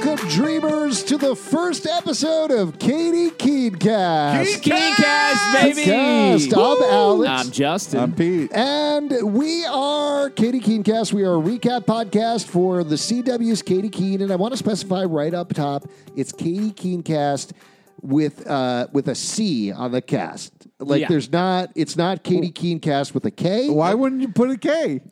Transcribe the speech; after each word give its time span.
Welcome, 0.00 0.28
dreamers, 0.28 1.02
to 1.04 1.18
the 1.18 1.34
first 1.34 1.84
episode 1.84 2.52
of 2.52 2.78
Katy 2.78 3.30
KeeneCast. 3.30 4.62
Katy 4.62 4.70
KeeneCast, 4.70 5.52
baby. 5.60 5.82
KeeneCast. 5.82 6.52
I'm 6.54 6.82
Alex. 6.84 7.28
I'm 7.28 7.50
Justin. 7.50 7.98
I'm 8.00 8.12
Pete. 8.14 8.52
And 8.54 9.12
we 9.34 9.64
are 9.66 10.30
Katy 10.30 10.60
KeeneCast. 10.60 11.12
We 11.12 11.24
are 11.24 11.34
a 11.34 11.42
recap 11.42 11.86
podcast 11.86 12.46
for 12.46 12.84
the 12.84 12.94
CW's 12.94 13.60
Katy 13.62 13.88
Keene. 13.88 14.22
And 14.22 14.30
I 14.30 14.36
want 14.36 14.52
to 14.52 14.56
specify 14.58 15.02
right 15.02 15.34
up 15.34 15.52
top 15.52 15.84
it's 16.14 16.30
Katy 16.30 16.70
KeeneCast 16.70 17.50
with 18.00 18.46
uh, 18.46 18.86
with 18.92 19.08
a 19.08 19.16
C 19.16 19.72
on 19.72 19.90
the 19.90 20.00
cast. 20.00 20.52
Like 20.78 21.00
Yeah. 21.00 21.08
there's 21.08 21.32
not, 21.32 21.70
it's 21.74 21.96
not 21.96 22.22
Katy 22.22 22.52
KeeneCast 22.52 23.14
with 23.14 23.24
a 23.26 23.32
K. 23.32 23.68
Why 23.68 23.94
wouldn't 23.94 24.20
you 24.22 24.28
put 24.28 24.48
a 24.50 24.58
K? 24.58 25.00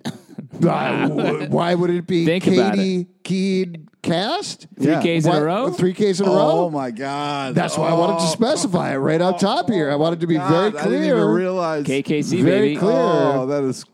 Why, 0.58 1.06
why 1.48 1.74
would 1.74 1.90
it 1.90 2.06
be 2.06 2.24
Think 2.24 2.46
about 2.46 2.74
Katy 2.74 3.06
Keene 3.26 3.88
Cast? 4.02 4.68
Three 4.78 4.86
Yeah. 4.92 5.00
Ks 5.00 5.24
in 5.24 5.30
Why- 5.32 5.38
a 5.38 5.42
row. 5.44 5.70
Three 5.70 5.92
Ks 5.92 6.20
in 6.20 6.26
a 6.26 6.30
row? 6.30 6.66
Oh 6.66 6.70
my 6.70 6.92
God! 6.92 7.56
That's 7.56 7.76
why 7.76 7.88
I 7.88 7.94
wanted 7.94 8.18
to 8.20 8.24
Oh, 8.24 8.32
specify 8.32 8.92
it 8.94 8.98
right 8.98 9.20
up 9.20 9.38
top 9.40 9.68
here. 9.68 9.90
I 9.90 9.96
wanted 9.96 10.20
to 10.20 10.28
be 10.28 10.36
God, 10.36 10.48
very 10.48 10.66
I 10.66 10.70
didn't 10.70 10.86
clear 11.00 11.16
even 11.16 11.28
realize. 11.28 11.84
KKC, 11.84 12.42
Very 12.42 12.68
baby. 12.68 12.76
clear. 12.76 12.92
Oh, 12.94 13.46
that 13.46 13.64
is. 13.64 13.84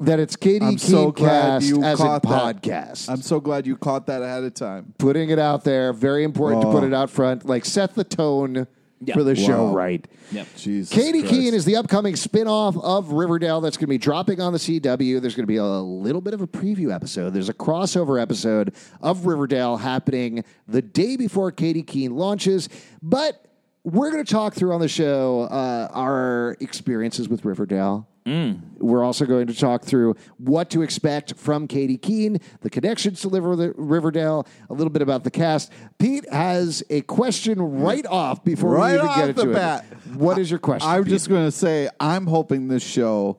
that 0.00 0.18
it's 0.18 0.34
Katy 0.36 0.64
I'm 0.64 0.78
so 0.78 1.12
glad 1.12 1.60
KeeneCast 1.62 1.68
you 1.68 1.84
as 1.84 2.00
a 2.00 2.02
caught 2.02 2.22
that. 2.22 2.62
podcast. 2.62 3.08
I'm 3.10 3.20
so 3.22 3.38
glad 3.40 3.66
you 3.68 3.76
caught 3.76 4.06
that 4.06 4.20
ahead 4.22 4.42
of 4.42 4.54
time. 4.54 4.94
putting 4.98 5.28
it 5.30 5.38
out 5.38 5.62
there. 5.64 5.92
Very 5.92 6.24
important 6.24 6.62
to 6.62 6.68
Oh. 6.68 6.72
put 6.72 6.82
it 6.82 6.92
out 6.94 7.08
front. 7.10 7.44
Like 7.46 7.64
set 7.66 7.94
the 7.94 8.02
tone 8.04 8.66
Yeah. 9.04 9.14
for 9.14 9.24
the 9.24 9.34
show 9.34 9.72
right. 9.72 10.06
Yep. 10.30 10.46
Jesus. 10.56 10.94
Katy 10.94 11.20
Christ. 11.20 11.34
Keene 11.34 11.54
is 11.54 11.64
the 11.64 11.76
upcoming 11.76 12.16
spin-off 12.16 12.76
of 12.76 13.12
Riverdale 13.12 13.60
that's 13.60 13.76
going 13.76 13.86
to 13.86 13.90
be 13.90 13.98
dropping 13.98 14.40
on 14.40 14.52
the 14.52 14.58
CW. 14.58 15.20
There's 15.20 15.34
going 15.34 15.44
to 15.44 15.46
be 15.46 15.56
a 15.56 15.64
little 15.64 16.20
bit 16.20 16.34
of 16.34 16.40
a 16.40 16.46
preview 16.46 16.94
episode. 16.94 17.30
There's 17.30 17.48
a 17.48 17.54
crossover 17.54 18.20
episode 18.20 18.74
of 19.00 19.26
Riverdale 19.26 19.76
happening 19.76 20.44
the 20.68 20.82
day 20.82 21.16
before 21.16 21.50
Katy 21.50 21.82
Keene 21.82 22.14
launches, 22.16 22.68
but 23.02 23.44
we're 23.84 24.10
going 24.10 24.24
to 24.24 24.32
talk 24.32 24.54
through 24.54 24.72
on 24.72 24.80
the 24.80 24.88
show 24.88 25.42
uh, 25.50 25.88
our 25.92 26.56
experiences 26.60 27.28
with 27.28 27.44
Riverdale. 27.44 28.06
Mm. 28.26 28.60
We're 28.78 29.02
also 29.04 29.26
going 29.26 29.48
to 29.48 29.54
talk 29.54 29.84
through 29.84 30.14
what 30.38 30.70
to 30.70 30.82
expect 30.82 31.34
from 31.36 31.66
Katy 31.66 31.98
Keene, 31.98 32.38
the 32.60 32.70
connections 32.70 33.20
to 33.22 33.28
Liver- 33.28 33.74
Riverdale, 33.76 34.46
a 34.70 34.74
little 34.74 34.90
bit 34.90 35.02
about 35.02 35.24
the 35.24 35.30
cast. 35.30 35.72
Pete 35.98 36.28
has 36.32 36.84
a 36.88 37.00
question 37.02 37.60
right 37.60 38.06
off 38.06 38.44
before 38.44 38.70
we 38.70 38.76
Right 38.76 38.94
even 38.94 39.06
off 39.08 39.16
get 39.16 39.28
into 39.30 39.42
the 39.42 39.50
it. 39.50 39.54
bat. 39.54 39.84
What 40.14 40.38
is 40.38 40.50
your 40.50 40.60
question? 40.60 40.88
I'm 40.88 41.02
Pete? 41.02 41.10
just 41.12 41.28
going 41.28 41.44
to 41.46 41.50
say, 41.52 41.88
I'm 41.98 42.26
hoping 42.26 42.68
this 42.68 42.82
show 42.84 43.38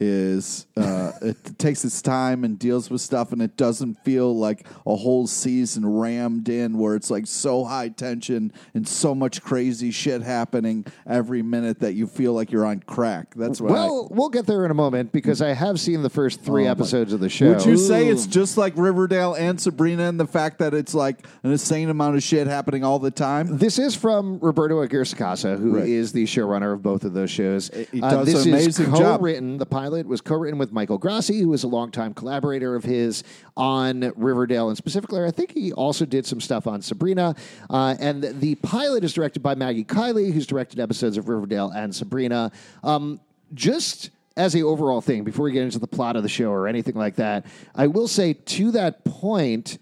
is 0.00 0.66
uh, 0.76 1.12
it 1.22 1.58
takes 1.58 1.84
its 1.84 2.02
time 2.02 2.44
and 2.44 2.58
deals 2.58 2.90
with 2.90 3.00
stuff, 3.00 3.32
and 3.32 3.40
it 3.40 3.56
doesn't 3.56 3.94
feel 4.04 4.36
like 4.36 4.66
a 4.86 4.96
whole 4.96 5.26
season 5.26 5.86
rammed 5.86 6.48
in 6.48 6.78
where 6.78 6.94
it's 6.96 7.10
like 7.10 7.26
so 7.26 7.64
high 7.64 7.88
tension 7.88 8.52
and 8.74 8.86
so 8.86 9.14
much 9.14 9.42
crazy 9.42 9.90
shit 9.90 10.22
happening 10.22 10.84
every 11.06 11.42
minute 11.42 11.80
that 11.80 11.94
you 11.94 12.06
feel 12.06 12.32
like 12.32 12.50
you're 12.50 12.66
on 12.66 12.80
crack. 12.80 13.34
That's 13.34 13.60
what. 13.60 13.70
I, 13.70 13.74
Well, 13.74 14.08
we'll 14.10 14.28
get 14.30 14.46
there 14.46 14.64
in 14.64 14.70
a 14.70 14.74
moment 14.74 15.12
because 15.12 15.40
I 15.40 15.52
have 15.54 15.78
seen 15.80 16.02
the 16.02 16.10
first 16.10 16.40
three 16.42 16.62
Oh, 16.62 16.66
my- 16.66 16.70
episodes 16.72 17.12
of 17.12 17.20
the 17.20 17.28
show. 17.28 17.50
Would 17.54 17.64
you 17.64 17.76
say 17.76 18.08
it's 18.08 18.26
just 18.26 18.56
like 18.56 18.74
Riverdale 18.76 19.34
and 19.34 19.60
Sabrina 19.60 20.04
and 20.04 20.18
the 20.18 20.26
fact 20.26 20.58
that 20.58 20.74
it's 20.74 20.94
like 20.94 21.26
an 21.44 21.52
insane 21.52 21.88
amount 21.88 22.16
of 22.16 22.22
shit 22.22 22.46
happening 22.46 22.82
all 22.84 22.98
the 22.98 23.10
time? 23.10 23.58
This 23.58 23.78
is 23.78 23.94
from 23.94 24.38
Roberto 24.40 24.80
Aguirre 24.82 25.04
Sacasa, 25.04 25.58
who 25.58 25.76
is 25.76 26.08
Right. 26.08 26.14
the 26.14 26.24
showrunner 26.24 26.72
of 26.72 26.82
both 26.82 27.04
of 27.04 27.12
those 27.14 27.30
shows. 27.30 27.70
He 27.92 28.00
does 28.00 28.12
Uh, 28.12 28.16
does 28.24 28.26
this 28.26 28.46
an 28.46 28.54
is 28.54 28.78
amazing 28.78 28.94
job. 28.96 29.20
co-written. 29.20 29.58
The 29.58 29.66
pilot 29.84 30.06
was 30.06 30.22
co-written 30.22 30.58
with 30.58 30.72
Michael 30.72 30.96
Grassi, 30.96 31.40
who 31.40 31.52
is 31.52 31.62
a 31.62 31.68
longtime 31.68 32.14
collaborator 32.14 32.74
of 32.74 32.84
his 32.84 33.22
on 33.54 34.14
Riverdale, 34.16 34.68
and 34.68 34.78
specifically, 34.78 35.22
I 35.22 35.30
think 35.30 35.52
he 35.52 35.74
also 35.74 36.06
did 36.06 36.24
some 36.24 36.40
stuff 36.40 36.66
on 36.66 36.80
Sabrina. 36.80 37.36
Uh, 37.68 37.94
and 38.00 38.22
the 38.40 38.54
pilot 38.54 39.04
is 39.04 39.12
directed 39.12 39.42
by 39.42 39.54
Maggie 39.54 39.84
Kiley, 39.84 40.32
who's 40.32 40.46
directed 40.46 40.80
episodes 40.80 41.18
of 41.18 41.28
Riverdale 41.28 41.68
and 41.68 41.94
Sabrina. 41.94 42.50
Um, 42.82 43.20
just 43.52 44.08
as 44.38 44.54
a 44.54 44.62
overall 44.62 45.02
thing, 45.02 45.22
before 45.22 45.44
we 45.44 45.52
get 45.52 45.64
into 45.64 45.78
the 45.78 45.86
plot 45.86 46.16
of 46.16 46.22
the 46.22 46.30
show 46.30 46.48
or 46.48 46.66
anything 46.66 46.94
like 46.94 47.16
that, 47.16 47.44
I 47.74 47.86
will 47.88 48.08
say 48.08 48.32
to 48.32 48.70
that 48.70 49.04
point. 49.04 49.76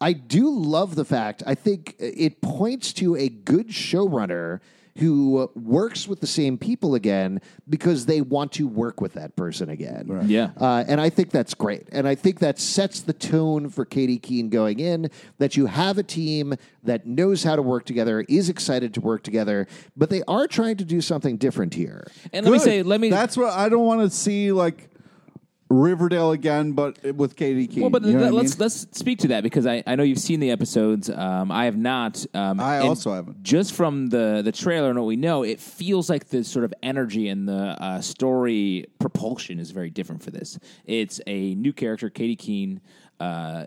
I 0.00 0.14
do 0.14 0.50
love 0.50 0.96
the 0.96 1.04
fact. 1.04 1.44
I 1.46 1.54
think 1.54 1.94
it 2.00 2.40
points 2.40 2.92
to 2.94 3.14
a 3.14 3.28
good 3.28 3.68
showrunner 3.68 4.58
who 4.98 5.50
works 5.54 6.06
with 6.06 6.20
the 6.20 6.26
same 6.26 6.58
people 6.58 6.94
again 6.94 7.40
because 7.68 8.06
they 8.06 8.20
want 8.20 8.52
to 8.52 8.68
work 8.68 9.00
with 9.00 9.14
that 9.14 9.34
person 9.36 9.70
again. 9.70 10.24
Yeah. 10.26 10.50
Uh, 10.60 10.84
and 10.86 11.00
I 11.00 11.08
think 11.08 11.30
that's 11.30 11.54
great. 11.54 11.88
And 11.92 12.06
I 12.06 12.14
think 12.14 12.40
that 12.40 12.58
sets 12.58 13.00
the 13.00 13.12
tone 13.12 13.70
for 13.70 13.84
Katy 13.84 14.18
Keene 14.18 14.50
going 14.50 14.80
in 14.80 15.10
that 15.38 15.56
you 15.56 15.66
have 15.66 15.98
a 15.98 16.02
team 16.02 16.54
that 16.82 17.06
knows 17.06 17.42
how 17.42 17.56
to 17.56 17.62
work 17.62 17.86
together, 17.86 18.24
is 18.28 18.48
excited 18.48 18.92
to 18.94 19.00
work 19.00 19.22
together, 19.22 19.66
but 19.96 20.10
they 20.10 20.22
are 20.28 20.46
trying 20.46 20.76
to 20.76 20.84
do 20.84 21.00
something 21.00 21.36
different 21.36 21.74
here. 21.74 22.06
And 22.32 22.44
let 22.44 22.52
me 22.52 22.58
say, 22.58 22.82
let 22.82 23.00
me. 23.00 23.08
That's 23.08 23.36
what 23.36 23.52
I 23.52 23.68
don't 23.68 23.86
want 23.86 24.00
to 24.02 24.10
see 24.10 24.52
like 24.52 24.90
Riverdale 25.72 26.32
again, 26.32 26.72
but 26.72 27.02
with 27.16 27.34
Katy 27.36 27.66
Keene. 27.66 27.80
well, 27.82 27.90
but 27.90 28.02
You 28.04 28.12
know 28.12 28.20
th- 28.20 28.32
let's 28.32 28.52
mean? 28.58 28.60
let's 28.64 28.86
speak 28.92 29.18
to 29.20 29.28
that 29.28 29.42
because 29.42 29.66
I, 29.66 29.82
I 29.86 29.94
know 29.96 30.02
you've 30.02 30.18
seen 30.18 30.40
the 30.40 30.50
episodes. 30.50 31.08
Um, 31.08 31.50
I 31.50 31.64
have 31.64 31.76
not. 31.76 32.24
Um, 32.34 32.60
I 32.60 32.78
also 32.80 33.12
haven't. 33.12 33.42
Just 33.42 33.72
from 33.74 34.08
the 34.08 34.42
the 34.44 34.52
trailer 34.52 34.90
and 34.90 34.98
what 34.98 35.06
we 35.06 35.16
know, 35.16 35.42
it 35.42 35.60
feels 35.60 36.10
like 36.10 36.28
the 36.28 36.44
sort 36.44 36.64
of 36.64 36.74
energy 36.82 37.28
and 37.28 37.48
the 37.48 37.54
uh, 37.82 38.00
story 38.00 38.86
propulsion 38.98 39.58
is 39.58 39.70
very 39.70 39.90
different 39.90 40.22
for 40.22 40.30
this. 40.30 40.58
It's 40.84 41.20
a 41.26 41.54
new 41.54 41.72
character, 41.72 42.10
Katy 42.10 42.36
Keene. 42.36 42.80
Uh, 43.18 43.66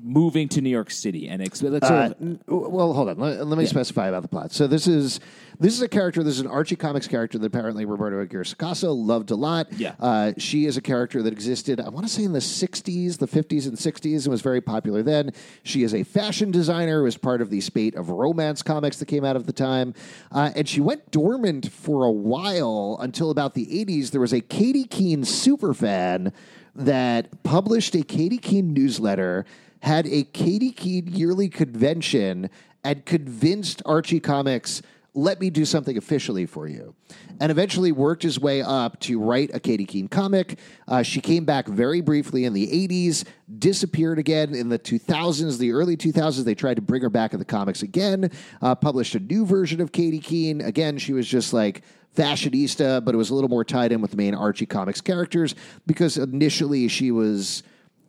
moving 0.00 0.48
to 0.48 0.60
New 0.60 0.70
York 0.70 0.90
City 0.90 1.28
and 1.28 1.42
ex- 1.42 1.62
let's 1.62 1.86
sort 1.86 2.00
Uh, 2.00 2.14
of, 2.26 2.38
well, 2.48 2.92
hold 2.92 3.08
on. 3.08 3.18
Let, 3.18 3.46
let 3.46 3.58
me 3.58 3.66
specify 3.66 4.08
about 4.08 4.22
the 4.22 4.28
plot. 4.28 4.52
So 4.52 4.66
this 4.66 4.86
is 4.86 5.20
this 5.60 5.74
is 5.74 5.82
a 5.82 5.88
character. 5.88 6.22
This 6.24 6.34
is 6.34 6.40
an 6.40 6.48
Archie 6.48 6.74
Comics 6.76 7.06
character 7.06 7.38
that 7.38 7.46
apparently 7.46 7.84
Roberto 7.84 8.20
Aguirre 8.20 8.42
Sacasa 8.44 8.88
loved 8.94 9.30
a 9.30 9.36
lot. 9.36 9.72
Yeah. 9.74 9.94
Uh, 10.00 10.32
she 10.38 10.66
is 10.66 10.76
a 10.76 10.80
character 10.80 11.22
that 11.22 11.32
existed. 11.32 11.78
I 11.80 11.88
want 11.88 12.06
to 12.06 12.12
say 12.12 12.24
in 12.24 12.32
the 12.32 12.40
'60s, 12.40 13.18
the 13.18 13.28
'50s, 13.28 13.66
and 13.68 13.76
'60s, 13.76 14.24
and 14.24 14.28
was 14.32 14.42
very 14.42 14.60
popular 14.60 15.02
then. 15.02 15.32
She 15.62 15.82
is 15.84 15.94
a 15.94 16.02
fashion 16.02 16.50
designer. 16.50 17.02
Was 17.02 17.16
part 17.16 17.40
of 17.40 17.50
the 17.50 17.60
spate 17.60 17.94
of 17.94 18.08
romance 18.10 18.62
comics 18.62 18.98
that 18.98 19.06
came 19.06 19.24
out 19.24 19.36
of 19.36 19.46
the 19.46 19.52
time, 19.52 19.94
uh, 20.32 20.50
and 20.56 20.68
she 20.68 20.80
went 20.80 21.10
dormant 21.12 21.70
for 21.70 22.04
a 22.04 22.10
while 22.12 22.96
until 23.00 23.30
about 23.30 23.54
the 23.54 23.66
'80s. 23.66 24.10
There 24.10 24.20
was 24.20 24.32
a 24.32 24.40
Katy 24.40 24.84
Keene 24.84 25.24
super 25.24 25.74
fan 25.74 26.32
that 26.74 27.42
published 27.44 27.94
a 27.94 28.02
Katy 28.02 28.38
Keene 28.38 28.72
newsletter 28.72 29.44
had 29.82 30.06
a 30.06 30.22
Katy 30.24 30.70
Keene 30.70 31.08
yearly 31.08 31.48
convention 31.48 32.48
and 32.84 33.04
convinced 33.04 33.82
Archie 33.84 34.20
Comics, 34.20 34.80
let 35.14 35.40
me 35.40 35.50
do 35.50 35.64
something 35.64 35.96
officially 35.98 36.46
for 36.46 36.68
you. 36.68 36.94
And 37.40 37.50
eventually 37.50 37.92
worked 37.92 38.22
his 38.22 38.38
way 38.38 38.62
up 38.62 38.98
to 39.00 39.20
write 39.20 39.50
a 39.52 39.60
Katy 39.60 39.84
Keene 39.84 40.08
comic. 40.08 40.58
Uh, 40.88 41.02
she 41.02 41.20
came 41.20 41.44
back 41.44 41.66
very 41.66 42.00
briefly 42.00 42.44
in 42.44 42.52
the 42.52 42.66
80s, 42.88 43.24
disappeared 43.58 44.18
again 44.18 44.54
in 44.54 44.68
the 44.68 44.78
2000s, 44.78 45.58
the 45.58 45.72
early 45.72 45.96
2000s. 45.96 46.44
They 46.44 46.54
tried 46.54 46.74
to 46.74 46.82
bring 46.82 47.02
her 47.02 47.10
back 47.10 47.32
in 47.32 47.40
the 47.40 47.44
comics 47.44 47.82
again, 47.82 48.30
uh, 48.62 48.74
published 48.74 49.14
a 49.16 49.20
new 49.20 49.44
version 49.44 49.80
of 49.80 49.92
Katy 49.92 50.20
Keene. 50.20 50.60
Again, 50.60 50.96
she 50.96 51.12
was 51.12 51.26
just 51.26 51.52
like, 51.52 51.82
fashionista, 52.16 53.02
but 53.04 53.14
it 53.14 53.18
was 53.18 53.30
a 53.30 53.34
little 53.34 53.48
more 53.48 53.64
tied 53.64 53.90
in 53.90 54.00
with 54.02 54.10
the 54.10 54.18
main 54.18 54.34
Archie 54.34 54.66
Comics 54.66 55.00
characters 55.00 55.54
because 55.86 56.18
initially 56.18 56.86
she 56.86 57.10
was 57.10 57.62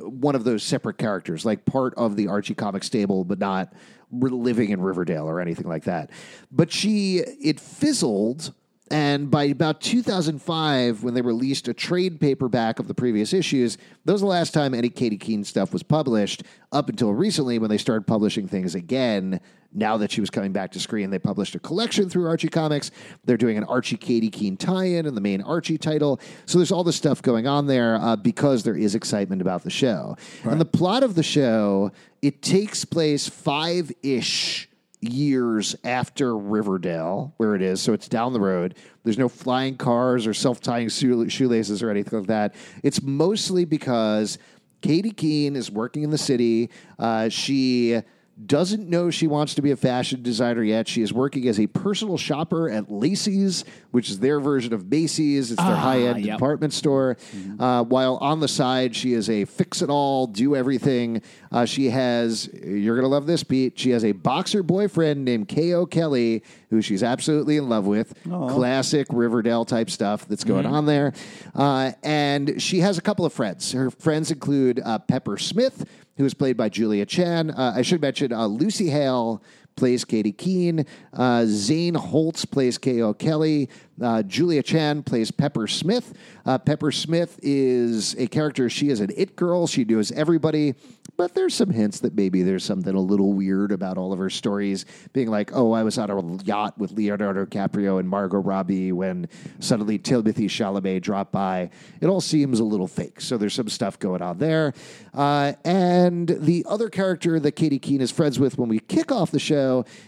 one 0.10 0.36
of 0.36 0.44
those 0.44 0.64
separate 0.64 0.98
characters, 0.98 1.46
like 1.46 1.66
part 1.66 1.94
of 1.96 2.16
the 2.16 2.28
Archie 2.28 2.56
comic 2.56 2.84
stable, 2.84 3.24
but 3.24 3.40
not 3.40 3.74
living 4.12 4.70
in 4.70 4.82
Riverdale 4.82 5.28
or 5.28 5.40
anything 5.40 5.68
like 5.68 5.86
that. 5.86 6.12
But 6.52 6.72
she, 6.72 7.18
it 7.18 7.60
fizzled. 7.60 8.54
And 8.92 9.32
by 9.32 9.46
about 9.46 9.82
2005, 9.82 11.04
when 11.04 11.14
they 11.14 11.22
released 11.22 11.68
a 11.68 11.74
trade 11.74 12.20
paperback 12.20 12.80
of 12.80 12.88
the 12.88 12.94
previous 12.94 13.34
issues, 13.34 13.78
that 14.06 14.12
was 14.12 14.22
the 14.22 14.28
last 14.28 14.54
time 14.54 14.74
any 14.74 14.90
Katy 14.90 15.18
Keene 15.18 15.44
stuff 15.44 15.72
was 15.72 15.84
published. 15.84 16.44
Up 16.72 16.90
until 16.90 17.14
recently, 17.14 17.60
when 17.60 17.70
they 17.70 17.78
started 17.78 18.06
publishing 18.06 18.48
things 18.48 18.76
again, 18.76 19.40
now 19.74 19.98
that 19.98 20.12
she 20.12 20.22
was 20.22 20.30
coming 20.30 20.52
back 20.52 20.72
to 20.74 20.80
screen, 20.80 21.10
they 21.10 21.18
published 21.18 21.56
a 21.56 21.60
collection 21.60 22.10
through 22.10 22.28
Archie 22.28 22.50
Comics. 22.50 22.92
They're 23.26 23.38
doing 23.38 23.58
an 23.58 23.64
Archie 23.64 23.98
Katy 23.98 24.30
Keene 24.30 24.58
tie-in 24.58 25.06
and 25.06 25.16
the 25.16 25.22
main 25.22 25.42
Archie 25.42 25.78
title. 25.78 26.20
So 26.46 26.60
there's 26.60 26.72
all 26.72 26.84
this 26.84 26.96
stuff 26.96 27.22
going 27.22 27.48
on 27.48 27.68
there 27.68 27.96
uh, 27.96 28.16
because 28.18 28.64
there 28.64 28.78
is 28.78 28.96
excitement 28.96 29.42
about 29.42 29.64
the 29.64 29.70
show. 29.72 30.18
And 30.44 30.60
the 30.62 30.66
plot 30.66 31.04
of 31.04 31.16
the 31.16 31.24
show, 31.24 31.92
it 32.22 32.42
takes 32.42 32.86
place 32.86 33.28
five-ish 33.28 34.70
years 35.04 35.76
after 35.84 36.38
Riverdale, 36.38 37.34
where 37.38 37.56
it 37.56 37.62
is. 37.62 37.82
So 37.82 37.94
it's 37.94 38.08
down 38.08 38.34
the 38.34 38.40
road. 38.40 38.76
There's 39.04 39.18
no 39.18 39.30
flying 39.30 39.78
cars 39.78 40.26
or 40.26 40.34
self-tying 40.34 40.90
shoe- 40.90 41.30
shoelaces 41.30 41.84
or 41.84 41.90
anything 41.90 42.20
like 42.20 42.28
that. 42.28 42.56
It's 42.84 43.02
mostly 43.02 43.66
because 43.66 44.38
Katy 44.82 45.12
Keene 45.12 45.56
is 45.56 45.70
working 45.70 46.04
in 46.04 46.10
the 46.10 46.18
city. 46.18 46.70
Uh, 46.98 47.30
she 47.30 48.02
doesn't 48.48 48.90
know 48.90 49.12
she 49.12 49.28
wants 49.28 49.54
to 49.56 49.62
be 49.62 49.70
a 49.72 49.76
fashion 49.76 50.24
designer 50.24 50.64
yet. 50.64 50.88
She 50.88 51.02
is 51.04 51.14
working 51.14 51.48
as 51.48 51.60
a 51.60 51.68
personal 51.68 52.18
shopper 52.18 52.68
at 52.70 52.92
Lacey's, 52.92 53.64
which 53.92 54.10
is 54.10 54.20
their 54.20 54.40
version 54.40 54.74
of 54.74 54.90
Macy's. 54.90 55.52
It's 55.52 55.62
their 55.62 55.72
Ah, 55.72 55.76
high 55.76 56.02
end 56.02 56.26
yep. 56.26 56.38
department 56.38 56.74
store. 56.74 57.16
Uh, 57.60 57.84
while 57.84 58.18
on 58.18 58.40
the 58.40 58.48
side, 58.48 58.96
she 58.96 59.14
is 59.14 59.30
a 59.30 59.46
fix 59.46 59.82
it 59.84 59.90
all, 59.90 60.26
do 60.26 60.56
everything. 60.56 61.22
Uh, 61.52 61.66
she 61.66 61.92
has, 61.92 62.50
you're 62.54 62.96
going 62.96 63.04
to 63.06 63.08
love 63.08 63.28
this, 63.28 63.44
Pete. 63.44 63.78
She 63.78 63.92
has 63.92 64.04
a 64.04 64.14
boxer 64.14 64.64
boyfriend 64.64 65.24
named 65.24 65.48
K.O. 65.48 65.86
Kelly, 65.86 66.42
who 66.74 66.82
she's 66.82 67.04
absolutely 67.04 67.58
in 67.58 67.70
love 67.70 67.86
with. 67.86 68.16
Classic 68.50 69.06
Riverdale 69.12 69.64
type 69.64 69.92
stuff 69.92 70.28
that's 70.28 70.44
going 70.44 70.66
on 70.66 70.88
there. 70.88 71.14
Uh, 71.54 71.92
and 72.02 72.60
she 72.60 72.80
has 72.80 72.98
a 72.98 73.02
couple 73.02 73.26
of 73.26 73.32
friends. 73.32 73.72
Her 73.74 73.92
friends 73.92 74.32
include 74.32 74.82
uh, 74.84 74.98
Pepper 74.98 75.38
Smith, 75.38 75.88
who 76.18 76.26
is 76.26 76.34
played 76.34 76.58
by 76.58 76.70
Julia 76.70 77.06
Chan. 77.06 77.52
Uh, 77.52 77.74
I 77.76 77.84
should 77.84 78.02
mention 78.02 78.34
uh, 78.34 78.48
Lucy 78.48 78.90
Hale 78.90 79.44
plays 79.76 80.06
Katy 80.06 80.32
Keene. 80.32 80.86
Uh, 81.12 81.46
Zane 81.46 81.96
Holtz 81.96 82.46
plays 82.46 82.78
K.O. 82.78 83.14
Kelly. 83.14 83.70
Uh, 84.02 84.24
Julia 84.24 84.64
Chan 84.64 85.04
plays 85.04 85.32
Pepper 85.32 85.68
Smith. 85.68 86.14
Uh, 86.46 86.58
Pepper 86.58 86.92
Smith 86.92 87.40
is 87.44 88.16
a 88.18 88.28
character. 88.28 88.70
She 88.70 88.90
is 88.90 89.00
an 89.00 89.12
it 89.16 89.36
girl. 89.36 89.68
She 89.68 89.86
knows 89.86 90.12
everybody, 90.12 90.74
but 91.16 91.36
there's 91.36 91.54
some 91.54 91.70
hints 91.70 92.00
that 92.00 92.16
maybe 92.16 92.42
there's 92.42 92.66
something 92.66 92.94
a 92.94 93.00
little 93.00 93.34
weird 93.34 93.72
about 93.72 93.98
all 93.98 94.12
of 94.12 94.20
her 94.20 94.32
stories, 94.32 94.86
being 95.14 95.30
like, 95.30 95.52
oh, 95.54 95.72
I 95.72 95.84
was 95.84 95.98
on 95.98 96.10
a 96.10 96.44
yacht 96.44 96.78
with 96.78 96.92
Leonardo 96.92 97.46
DiCaprio 97.46 98.00
and 98.00 98.10
Margot 98.10 98.40
Robbie 98.40 98.92
when 98.92 99.30
suddenly 99.60 100.00
Timothée 100.00 100.50
Chalamet 100.50 101.02
dropped 101.02 101.32
by. 101.32 101.70
It 102.02 102.08
all 102.08 102.22
seems 102.22 102.60
a 102.60 102.64
little 102.64 102.88
fake. 102.88 103.22
So 103.22 103.38
there's 103.38 103.54
some 103.54 103.70
stuff 103.70 104.00
going 104.00 104.24
on 104.24 104.40
there. 104.40 104.74
Uh, 105.14 105.54
and 105.64 106.28
the 106.28 106.66
other 106.68 106.90
character 106.90 107.40
that 107.40 107.52
Katy 107.52 107.78
Keene 107.78 108.02
is 108.02 108.12
friends 108.12 108.40
with 108.40 108.58
when 108.58 108.70
we 108.70 108.80
kick 108.80 109.12
off 109.12 109.30
the 109.30 109.40
show 109.40 109.63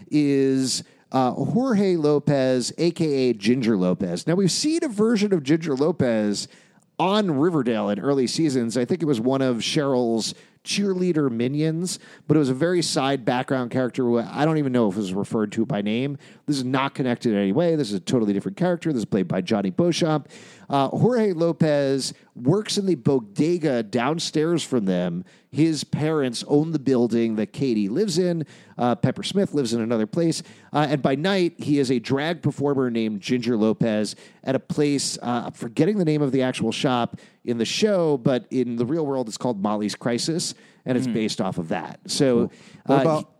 is 0.09 0.83
uh, 1.11 1.31
Jorge 1.31 1.95
Lopez, 1.95 2.73
aka 2.77 3.33
Ginger 3.33 3.77
Lopez. 3.77 4.27
Now 4.27 4.35
we've 4.35 4.51
seen 4.51 4.83
a 4.83 4.89
version 4.89 5.33
of 5.33 5.43
Ginger 5.43 5.75
Lopez 5.75 6.47
on 6.97 7.31
Riverdale 7.31 7.89
in 7.89 7.99
early 7.99 8.27
seasons. 8.27 8.77
I 8.77 8.85
think 8.85 9.01
it 9.01 9.05
was 9.05 9.19
one 9.19 9.41
of 9.41 9.57
Cheryl's 9.57 10.33
cheerleader 10.65 11.31
minions, 11.31 11.99
but 12.27 12.35
it 12.35 12.39
was 12.39 12.49
a 12.49 12.53
very 12.53 12.81
side 12.81 13.23
background 13.23 13.71
character. 13.71 14.19
I 14.19 14.45
don't 14.45 14.57
even 14.57 14.71
know 14.71 14.89
if 14.89 14.95
it 14.95 14.99
was 14.99 15.13
referred 15.13 15.51
to 15.53 15.65
by 15.65 15.81
name. 15.81 16.17
This 16.47 16.57
is 16.57 16.63
not 16.65 16.95
connected 16.95 17.33
in 17.33 17.37
any 17.37 17.51
way. 17.51 17.75
This 17.75 17.89
is 17.89 17.93
a 17.95 17.99
totally 17.99 18.33
different 18.33 18.57
character. 18.57 18.91
This 18.91 18.99
is 18.99 19.05
played 19.05 19.27
by 19.27 19.41
Jonny 19.41 19.69
Beauchamp. 19.69 20.27
Uh, 20.69 20.89
Jorge 20.89 21.33
Lopez 21.33 22.13
works 22.35 22.77
in 22.77 22.85
the 22.85 22.95
bodega 22.95 23.83
downstairs 23.83 24.63
from 24.63 24.85
them. 24.85 25.23
His 25.51 25.83
parents 25.83 26.43
own 26.47 26.71
the 26.71 26.79
building 26.79 27.35
that 27.35 27.53
Katy 27.53 27.87
lives 27.87 28.17
in. 28.17 28.45
Uh, 28.77 28.95
Pepper 28.95 29.23
Smith 29.23 29.53
lives 29.53 29.73
in 29.73 29.81
another 29.81 30.05
place. 30.05 30.43
Uh, 30.73 30.87
and 30.89 31.01
by 31.01 31.15
night, 31.15 31.53
he 31.57 31.79
is 31.79 31.91
a 31.91 31.99
drag 31.99 32.41
performer 32.41 32.89
named 32.89 33.21
Ginger 33.21 33.55
Lopez 33.55 34.15
at 34.43 34.55
a 34.55 34.59
place, 34.59 35.17
uh, 35.21 35.43
I'm 35.45 35.53
forgetting 35.53 35.97
the 35.97 36.05
name 36.05 36.21
of 36.21 36.31
the 36.31 36.41
actual 36.41 36.71
shop 36.71 37.17
in 37.45 37.57
the 37.57 37.65
show, 37.65 38.17
but 38.17 38.45
in 38.51 38.75
the 38.75 38.85
real 38.85 39.05
world, 39.05 39.27
it's 39.27 39.37
called 39.37 39.61
Molly's 39.61 39.95
Crisis, 39.95 40.55
and 40.85 40.97
it's 40.97 41.07
based 41.07 41.39
off 41.39 41.57
of 41.57 41.69
that. 41.69 41.99
So, 42.07 42.51
What 42.85 42.97
uh, 42.97 43.01
about 43.01 43.34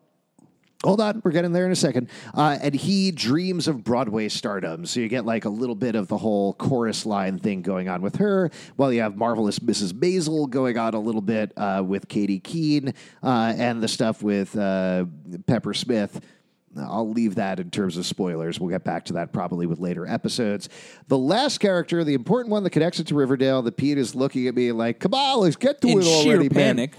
Hold 0.86 1.02
on, 1.02 1.22
we're 1.24 1.32
getting 1.32 1.52
there 1.52 1.66
in 1.66 1.72
a 1.72 1.76
second. 1.76 2.10
Uh, 2.34 2.58
and 2.62 2.74
he 2.74 3.12
dreams 3.12 3.68
of 3.68 3.84
Broadway 3.84 4.30
stardom. 4.30 4.86
So 4.86 5.00
you 5.00 5.08
get 5.08 5.26
like 5.26 5.46
a 5.46 5.50
little 5.50 5.76
bit 5.76 5.96
of 5.96 6.08
the 6.08 6.18
whole 6.18 6.54
chorus 6.54 7.06
line 7.06 7.40
thing 7.40 7.62
going 7.62 7.90
on 7.90 8.02
with 8.02 8.18
her, 8.18 8.52
while 8.76 8.94
you 8.94 9.02
have 9.02 9.18
Marvelous 9.18 9.60
Mrs. 9.60 9.94
Maisel 9.94 10.50
going 10.50 10.78
on 10.78 10.94
a 10.94 11.00
little 11.00 11.22
bit 11.22 11.52
uh, 11.58 11.84
with 11.86 12.08
Katy 12.08 12.40
Keene 12.40 12.94
uh, 13.24 13.54
and 13.58 13.82
the 13.82 13.88
stuff 13.88 14.22
with 14.22 14.56
uh, 14.58 15.06
Pepper 15.48 15.74
Smith. 15.74 16.22
I'll 16.78 17.10
leave 17.10 17.36
that 17.36 17.60
in 17.60 17.72
terms 17.72 17.98
of 17.98 18.06
spoilers. 18.06 18.60
We'll 18.60 18.70
get 18.70 18.84
back 18.84 19.06
to 19.06 19.14
that 19.14 19.32
probably 19.32 19.66
with 19.66 19.80
later 19.80 20.06
episodes. 20.06 20.68
The 21.08 21.18
last 21.18 21.60
character, 21.60 22.04
the 22.04 22.14
important 22.14 22.52
one 22.52 22.64
that 22.64 22.72
connects 22.72 23.00
it 23.00 23.08
to 23.08 23.16
Riverdale, 23.16 23.62
the 23.62 23.72
Pete 23.72 23.98
is 23.98 24.14
looking 24.14 24.48
at 24.48 24.56
me 24.56 24.72
like, 24.72 25.00
come 25.00 25.14
on, 25.14 25.40
let's 25.42 25.56
get 25.56 25.80
to 25.82 25.88
In 25.88 26.00
it 26.00 26.04
sheer 26.04 26.34
already, 26.34 26.50
man," 26.50 26.76
panic. 26.76 26.94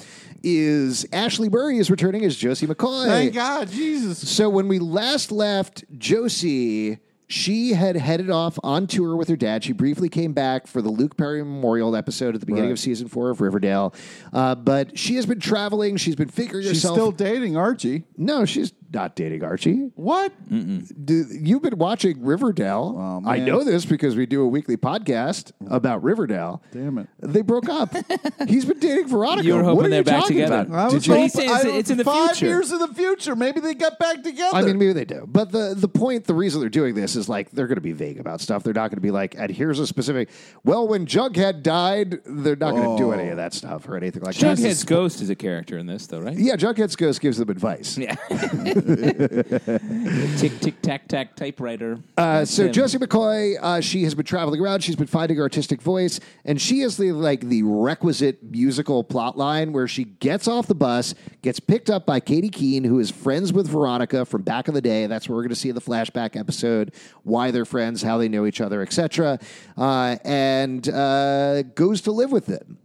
Is 0.49 1.05
Ashleigh 1.13 1.51
Murray 1.51 1.79
is 1.79 1.91
returning 1.91 2.25
as 2.25 2.37
Josie 2.37 2.69
McCoy. 2.69 3.07
Thank 3.07 3.35
God, 3.35 3.69
Jesus. 3.69 4.29
So 4.31 4.49
when 4.49 4.69
we 4.69 4.79
last 4.79 5.33
left 5.33 5.85
Josie, 5.99 6.99
she 7.27 7.73
had 7.73 7.97
headed 7.97 8.31
off 8.31 8.57
on 8.63 8.87
tour 8.87 9.17
with 9.17 9.27
her 9.29 9.35
dad. 9.35 9.65
She 9.65 9.73
briefly 9.73 10.09
came 10.09 10.33
back 10.33 10.69
for 10.69 10.81
the 10.81 10.89
Luke 10.89 11.17
Perry 11.17 11.43
Memorial 11.43 11.97
episode 11.97 12.37
at 12.37 12.41
the 12.41 12.47
beginning 12.47 12.71
Right. 12.71 12.75
of 12.75 12.79
season 12.79 13.09
four 13.09 13.31
of 13.31 13.41
Riverdale. 13.41 13.93
Uh, 14.33 14.55
but 14.55 14.97
she 14.97 15.17
has 15.17 15.27
been 15.27 15.41
traveling. 15.41 15.97
She's 15.97 16.15
been 16.15 16.29
figuring 16.29 16.63
She's 16.63 16.75
herself. 16.83 16.95
still 16.95 17.11
dating 17.11 17.57
Archie. 17.57 18.05
no, 18.17 18.45
she's 18.45 18.73
not 18.93 19.17
dating 19.17 19.45
Archie. 19.45 19.91
What? 19.95 20.33
Do, 20.49 21.27
you've 21.31 21.63
been 21.63 21.79
watching 21.79 22.25
Riverdale. 22.25 22.95
Oh, 22.97 23.29
I 23.29 23.39
know 23.39 23.65
this 23.65 23.85
because 23.85 24.17
we 24.17 24.27
do 24.27 24.43
a 24.43 24.47
weekly 24.47 24.77
podcast 24.77 25.53
about 25.69 26.03
Riverdale. 26.03 26.63
Damn 26.73 26.99
it. 26.99 27.09
They 27.21 27.43
broke 27.43 27.69
up. 27.69 27.95
He's 28.49 28.65
been 28.65 28.79
dating 28.79 29.09
Veronica. 29.09 29.47
You 29.47 29.57
were 29.57 29.63
hoping 29.63 29.77
what 29.77 29.87
are 29.87 29.89
they're 29.89 29.99
you 30.01 30.05
back 30.05 30.21
talking 30.23 30.37
together. 30.37 30.61
about? 30.63 30.79
I 30.79 30.85
was 30.85 30.93
Did 30.95 31.07
you? 31.07 31.29
Saying 31.29 31.51
it's- 31.51 31.65
I- 31.65 31.69
it's 31.77 31.91
in 31.91 31.99
the 31.99 32.05
five 32.05 32.31
future. 32.31 32.47
years 32.47 32.73
in 32.73 32.79
the 32.79 32.89
future. 32.89 33.37
Maybe 33.37 33.61
they 33.61 33.75
got 33.75 33.99
back 33.99 34.23
together. 34.23 34.57
I 34.57 34.63
mean, 34.63 34.79
maybe 34.79 34.93
they 34.93 35.05
do. 35.05 35.27
But 35.27 35.53
the, 35.53 35.75
the 35.77 35.89
point, 35.89 36.25
the 36.25 36.35
reason 36.35 36.61
they're 36.61 36.69
doing 36.71 36.95
this 36.95 37.17
is 37.17 37.29
like 37.29 37.51
they're 37.51 37.67
going 37.67 37.77
to 37.77 37.81
be 37.83 37.93
vague 37.93 38.19
about 38.19 38.41
stuff. 38.41 38.63
They're 38.63 38.73
not 38.73 38.91
going 38.91 38.97
to 38.97 39.01
be 39.01 39.11
like, 39.11 39.35
and 39.37 39.51
here's 39.51 39.79
a 39.79 39.87
specific. 39.87 40.31
Well, 40.65 40.89
when 40.89 41.07
Jughead 41.07 41.63
died, 41.63 42.21
they're 42.25 42.57
not 42.57 42.73
going 42.73 42.97
to 42.97 43.03
do 43.03 43.13
any 43.13 43.29
of 43.29 43.35
oh. 43.35 43.37
that 43.37 43.55
stuff 43.55 43.89
or 43.89 43.97
anything 43.97 44.23
like 44.23 44.37
that. 44.37 44.59
Jughead's 44.59 44.85
ghost 44.85 45.21
is 45.21 45.31
a 45.31 45.35
character 45.37 45.79
in 45.79 45.87
this, 45.87 46.07
though, 46.07 46.21
right? 46.21 46.37
Yeah, 46.37 46.57
Jughead's 46.57 46.97
ghost 46.97 47.21
gives 47.21 47.39
them 47.39 47.51
advice. 47.51 47.99
Yeah. 47.99 48.17
tick, 50.37 50.61
tick, 50.61 50.83
tack, 50.83 51.09
tack 51.09 51.35
typewriter. 51.35 51.99
Uh, 52.17 52.45
so 52.45 52.67
him. 52.67 52.73
Josie 52.73 52.99
McCoy, 52.99 53.57
uh, 53.61 53.81
she 53.81 54.05
has 54.05 54.15
been 54.15 54.27
traveling 54.27 54.61
around. 54.61 54.81
She's 54.81 54.97
been 54.97 55.07
finding 55.07 55.39
her 55.39 55.43
artistic 55.43 55.81
voice, 55.81 56.21
and 56.45 56.61
she 56.61 56.81
is 56.81 56.97
the 56.97 57.13
like 57.13 57.41
the 57.41 57.63
requisite 57.63 58.43
musical 58.43 59.03
plot 59.03 59.39
line 59.39 59.73
where 59.73 59.89
she 59.89 60.05
gets 60.05 60.47
off 60.47 60.67
the 60.67 60.75
bus, 60.75 61.15
gets 61.43 61.59
picked 61.59 61.89
up 61.89 62.05
by 62.05 62.21
Katy 62.21 62.51
Keene, 62.51 62.85
who 62.85 62.99
is 62.99 63.11
friends 63.11 63.53
with 63.53 63.67
Veronica 63.69 64.25
from 64.27 64.43
back 64.43 64.69
in 64.69 64.75
the 64.75 64.83
day. 64.83 65.07
That's 65.07 65.29
where 65.29 65.37
we're 65.37 65.43
going 65.43 65.51
to 65.51 65.57
see 65.57 65.71
in 65.71 65.75
the 65.75 65.81
flashback 65.81 66.39
episode 66.39 66.93
why 67.23 67.51
they're 67.51 67.65
friends, 67.65 68.03
how 68.03 68.19
they 68.19 68.29
know 68.29 68.45
each 68.45 68.61
other, 68.61 68.83
etc. 68.83 69.39
Uh, 69.77 70.17
and 70.25 70.87
uh, 70.89 71.63
goes 71.63 72.03
to 72.03 72.13
live 72.13 72.31
with 72.31 72.47
them, 72.47 72.79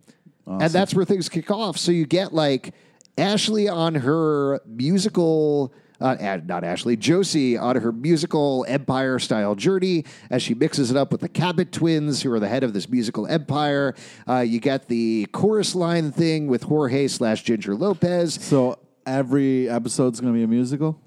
and 0.48 0.72
that's 0.72 0.94
where 0.94 1.06
things 1.06 1.28
kick 1.28 1.52
off. 1.52 1.78
So 1.78 1.92
you 1.92 2.06
get 2.06 2.34
like 2.34 2.74
Ashleigh 3.18 3.72
on 3.72 3.96
her 3.96 4.62
musical 4.66 5.74
uh, 6.02 6.40
not 6.46 6.64
Ashleigh, 6.64 6.98
Josie 6.98 7.58
on 7.58 7.76
her 7.76 7.92
musical 7.92 8.66
empire 8.68 9.20
style 9.20 9.56
journey 9.56 10.06
as 10.30 10.42
she 10.42 10.54
mixes 10.54 10.92
it 10.92 10.98
up 10.98 11.12
with 11.12 11.22
the 11.22 11.30
Cabot 11.30 11.72
twins, 11.72 12.22
who 12.22 12.32
are 12.34 12.40
the 12.40 12.48
head 12.48 12.64
of 12.64 12.74
this 12.74 12.90
musical 12.90 13.28
empire. 13.28 13.96
Uh, 14.28 14.40
you 14.40 14.60
get 14.60 14.88
the 14.88 15.28
chorus 15.32 15.76
line 15.76 16.12
thing 16.12 16.48
with 16.48 16.64
Jorge 16.64 17.08
slash 17.08 17.44
Ginger 17.44 17.76
Lopez. 17.76 18.34
so 18.34 18.80
every 19.06 19.70
episode's 19.70 20.20
going 20.20 20.34
to 20.34 20.38
be 20.38 20.44
a 20.44 20.48
musical? 20.48 21.00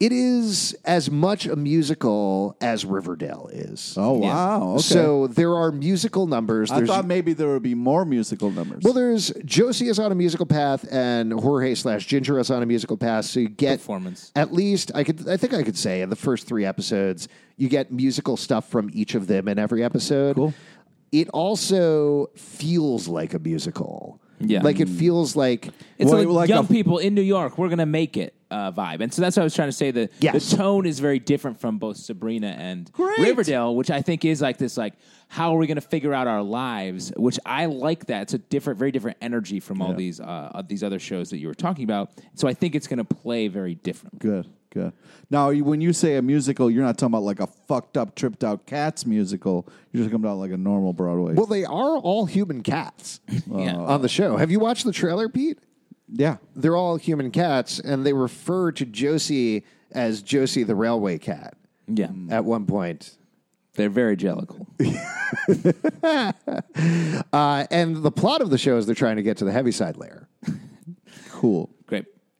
It 0.00 0.10
is 0.12 0.74
as 0.84 1.08
much 1.10 1.46
a 1.46 1.54
musical 1.54 2.56
as 2.60 2.84
Riverdale 2.84 3.48
is. 3.52 3.94
Oh, 3.96 4.14
wow. 4.14 4.72
Okay. 4.72 4.82
So 4.82 5.28
there 5.28 5.54
are 5.54 5.70
musical 5.70 6.26
numbers. 6.26 6.70
I 6.72 6.76
There's 6.78 6.88
thought 6.88 7.06
maybe 7.06 7.32
there 7.32 7.48
would 7.50 7.62
be 7.62 7.76
more 7.76 8.04
musical 8.04 8.50
numbers. 8.50 8.82
Well, 8.82 8.92
there's 8.92 9.32
Josie 9.44 9.88
is 9.88 10.00
on 10.00 10.10
a 10.10 10.14
musical 10.16 10.46
path, 10.46 10.84
and 10.90 11.32
Jorge 11.32 11.74
slash 11.76 12.06
Ginger 12.06 12.38
is 12.40 12.50
on 12.50 12.62
a 12.62 12.66
musical 12.66 12.96
path. 12.96 13.26
So 13.26 13.38
you 13.40 13.48
get 13.48 13.78
Performance. 13.78 14.32
At 14.34 14.52
least 14.52 14.90
I 14.96 15.04
could, 15.04 15.28
I 15.28 15.36
think 15.36 15.54
I 15.54 15.62
could 15.62 15.78
say 15.78 16.02
in 16.02 16.10
the 16.10 16.16
first 16.16 16.46
three 16.48 16.64
episodes, 16.64 17.28
you 17.56 17.68
get 17.68 17.92
musical 17.92 18.36
stuff 18.36 18.68
from 18.68 18.90
each 18.92 19.14
of 19.14 19.28
them 19.28 19.46
in 19.46 19.60
every 19.60 19.84
episode. 19.84 20.34
Cool. 20.34 20.54
It 21.12 21.28
also 21.30 22.30
feels 22.34 23.06
like 23.06 23.32
a 23.34 23.38
musical. 23.38 24.20
Yeah. 24.40 24.62
like 24.62 24.80
it 24.80 24.88
feels 24.88 25.36
like 25.36 25.68
It's 25.96 26.10
Well, 26.10 26.18
like, 26.24 26.28
like 26.28 26.48
young 26.48 26.64
a- 26.64 26.68
people 26.68 26.98
in 26.98 27.14
New 27.14 27.22
York. 27.22 27.56
We're 27.56 27.68
gonna 27.68 27.86
make 27.86 28.16
it 28.16 28.34
uh, 28.54 28.72
vibe, 28.72 29.00
and 29.00 29.12
so 29.12 29.20
that's 29.22 29.36
what 29.36 29.42
I 29.42 29.44
was 29.44 29.54
trying 29.54 29.68
to 29.68 29.72
say. 29.72 29.90
The 29.90 30.08
Yes. 30.20 30.50
the 30.50 30.56
tone 30.56 30.86
is 30.86 30.98
very 31.00 31.18
different 31.18 31.60
from 31.60 31.78
both 31.78 31.96
Sabrina 31.96 32.48
and 32.58 32.90
Great. 32.92 33.18
Riverdale, 33.18 33.74
which 33.74 33.90
I 33.90 34.00
think 34.02 34.24
is 34.24 34.40
like 34.40 34.58
this 34.58 34.76
like 34.76 34.94
how 35.28 35.52
are 35.54 35.58
we 35.58 35.66
gonna 35.66 35.80
figure 35.80 36.12
out 36.14 36.26
our 36.28 36.42
lives? 36.42 37.12
Which 37.16 37.38
I 37.44 37.66
like 37.66 38.06
that. 38.06 38.22
It's 38.22 38.34
a 38.34 38.38
different, 38.38 38.78
very 38.78 38.92
different 38.92 39.16
energy 39.20 39.58
from 39.58 39.82
all 39.82 39.92
these 39.94 40.20
uh, 40.20 40.62
these 40.68 40.82
other 40.84 40.98
shows 41.00 41.30
that 41.30 41.38
you 41.38 41.48
were 41.48 41.54
talking 41.54 41.84
about. 41.84 42.10
So 42.34 42.46
I 42.48 42.54
think 42.54 42.74
it's 42.76 42.86
gonna 42.86 43.04
play 43.04 43.48
very 43.48 43.74
different. 43.74 44.18
Good, 44.20 44.46
good. 44.70 44.92
Now, 45.30 45.50
when 45.52 45.80
you 45.80 45.92
say 45.92 46.16
a 46.16 46.22
musical, 46.22 46.70
you're 46.70 46.84
not 46.84 46.98
talking 46.98 47.12
about 47.14 47.22
like 47.24 47.40
a 47.40 47.46
fucked 47.46 47.96
up, 47.96 48.14
tripped 48.14 48.44
out 48.44 48.66
cats 48.66 49.04
musical. 49.06 49.66
You're 49.90 50.02
just 50.04 50.10
talking 50.12 50.24
about 50.24 50.36
like 50.38 50.52
a 50.52 50.56
normal 50.56 50.92
Broadway. 50.92 51.34
well, 51.34 51.46
they 51.46 51.64
are 51.64 51.96
all 51.98 52.26
human 52.26 52.62
cats 52.62 53.20
Yeah. 53.50 53.74
on 53.76 54.02
the 54.02 54.08
show. 54.08 54.36
Have 54.36 54.50
you 54.52 54.60
watched 54.60 54.84
the 54.84 54.92
trailer, 54.92 55.28
Pete? 55.28 55.58
Yeah. 56.16 56.36
They're 56.54 56.76
all 56.76 56.96
human 56.96 57.30
cats, 57.30 57.80
and 57.80 58.06
they 58.06 58.12
refer 58.12 58.70
to 58.72 58.84
Josie 58.84 59.64
as 59.92 60.22
Josie 60.22 60.62
the 60.62 60.74
railway 60.76 61.18
cat 61.18 61.54
Yeah, 61.88 62.10
at 62.30 62.44
one 62.44 62.66
point. 62.66 63.16
they're 63.74 63.90
very 63.90 64.16
jellicle. 64.16 64.66
Uh, 67.32 67.66
and 67.70 67.96
the 68.02 68.10
plot 68.12 68.40
of 68.40 68.50
the 68.50 68.58
show 68.58 68.76
is 68.76 68.86
they're 68.86 68.94
trying 68.94 69.16
to 69.16 69.22
get 69.22 69.36
to 69.38 69.44
the 69.44 69.50
Heaviside 69.52 69.96
layer. 69.96 70.28
Cool. 71.30 71.68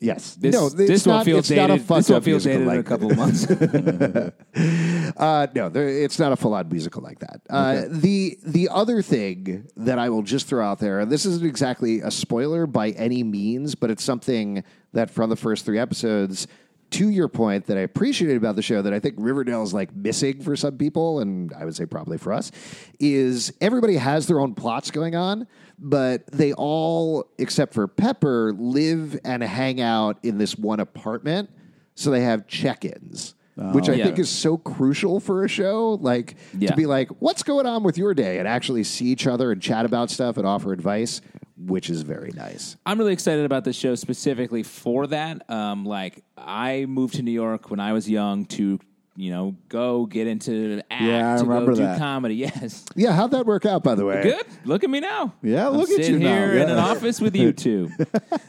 Yes. 0.05 0.35
This, 0.35 0.55
no, 0.55 0.69
this 0.69 1.07
not, 1.07 1.25
feel 1.25 1.39
it's 1.39 1.49
dated. 1.49 1.69
not 1.69 1.79
a 1.79 1.83
this 1.83 2.09
will 2.09 2.17
up 2.17 2.25
feel 2.25 2.35
musical 2.35 2.61
dated 2.61 2.69
in 2.69 2.69
like 2.69 2.81
a 2.81 2.89
couple 2.89 3.11
of 3.11 3.17
months. 3.17 3.47
Uh, 5.17 5.47
no, 5.55 5.69
there, 5.69 5.89
it's 5.89 6.19
not 6.19 6.33
a 6.33 6.37
full-on 6.37 6.69
musical 6.69 7.01
like 7.01 7.21
that. 7.21 7.41
Uh, 7.49 7.85
the 7.89 8.37
the 8.45 8.69
other 8.69 9.01
thing 9.01 9.69
that 9.77 9.99
I 9.99 10.09
will 10.09 10.23
just 10.23 10.49
throw 10.49 10.65
out 10.65 10.81
there, 10.81 11.01
and 11.01 11.13
this 11.13 11.25
isn't 11.25 11.47
exactly 11.47 12.01
a 12.01 12.11
spoiler 12.11 12.67
by 12.67 12.91
any 12.91 13.23
means, 13.23 13.75
but 13.75 13.91
it's 13.91 14.03
something 14.03 14.65
that 14.93 15.11
from 15.11 15.31
the 15.31 15.37
first 15.37 15.65
three 15.65 15.79
episodes, 15.79 16.49
to 16.95 17.11
your 17.11 17.29
point, 17.29 17.67
that 17.67 17.77
I 17.77 17.81
appreciated 17.81 18.37
about 18.37 18.57
the 18.57 18.63
show 18.63 18.83
that 18.83 18.93
I 18.93 19.01
think 19.01 19.17
Riverdale 19.19 19.63
is 19.63 19.75
like 19.75 19.95
missing 19.95 20.41
for 20.43 20.57
some 20.57 20.77
people, 20.79 21.21
and 21.21 21.53
I 21.53 21.65
would 21.65 21.75
say 21.75 21.87
probably 21.87 22.19
for 22.19 22.33
us, 22.33 22.53
is 23.01 23.53
everybody 23.61 23.97
has 23.97 24.27
their 24.27 24.41
own 24.41 24.55
plots 24.55 24.91
going 24.91 25.15
on, 25.15 25.47
but 25.79 26.27
they 26.29 26.53
all, 26.53 27.27
except 27.39 27.75
for 27.75 27.87
Pepper, 27.89 28.53
live 28.57 29.19
and 29.25 29.43
hang 29.43 29.81
out 29.81 30.19
in 30.23 30.39
this 30.39 30.57
one 30.57 30.81
apartment, 30.81 31.51
so 31.95 32.11
they 32.11 32.23
have 32.23 32.47
check-ins. 32.47 33.35
Which 33.57 33.89
I 33.89 33.93
oh. 33.93 33.95
Yeah. 33.95 34.05
think 34.07 34.19
is 34.19 34.29
so 34.29 34.57
crucial 34.57 35.21
for 35.21 35.45
a 35.45 35.49
show, 35.49 35.97
like 36.01 36.35
Yeah. 36.59 36.71
to 36.71 36.77
be 36.77 36.87
like, 36.87 37.09
"What's 37.21 37.45
going 37.45 37.67
on 37.67 37.85
with 37.85 37.97
your 37.97 38.13
day?" 38.13 38.41
and 38.41 38.49
actually 38.49 38.83
see 38.83 39.07
each 39.07 39.29
other 39.29 39.53
and 39.53 39.63
chat 39.63 39.85
about 39.87 40.11
stuff 40.11 40.37
and 40.37 40.45
offer 40.45 40.73
advice, 40.73 41.21
which 41.57 41.89
is 41.91 42.03
very 42.03 42.31
nice. 42.35 42.77
I'm 42.85 42.99
really 42.99 43.13
excited 43.13 43.45
about 43.45 43.65
this 43.65 43.77
show 43.77 43.95
specifically 43.95 44.63
for 44.63 45.07
that. 45.09 45.49
Um, 45.51 45.85
like 45.85 46.23
I 46.37 46.87
moved 46.87 47.15
to 47.15 47.23
New 47.23 47.31
York 47.31 47.71
when 47.71 47.81
I 47.81 47.93
was 47.93 48.09
young 48.11 48.45
to, 48.47 48.79
you 49.17 49.31
know, 49.31 49.55
go 49.69 50.07
get 50.07 50.27
into 50.27 50.83
act 50.91 51.03
Yeah, 51.03 51.35
I 51.35 51.39
to 51.39 51.45
remember 51.45 51.73
go 51.73 51.77
do 51.79 51.83
that. 51.85 51.99
comedy. 51.99 52.35
Yes. 52.45 52.85
Yeah, 52.97 53.13
how'd 53.13 53.31
that 53.31 53.47
work 53.47 53.65
out, 53.67 53.85
by 53.85 53.95
the 53.95 54.05
way? 54.05 54.23
Good. 54.23 54.45
Look 54.65 54.83
at 54.83 54.91
me 54.91 54.99
now. 55.01 55.35
Yeah, 55.43 55.69
I'm 55.69 55.75
look 55.77 55.89
at 55.91 55.97
sitting 55.97 56.15
you 56.15 56.19
now. 56.29 56.35
here 56.37 56.55
in 56.59 56.69
an 56.71 56.79
office 56.79 57.21
with 57.21 57.37
you 57.37 57.53
two. 57.53 57.91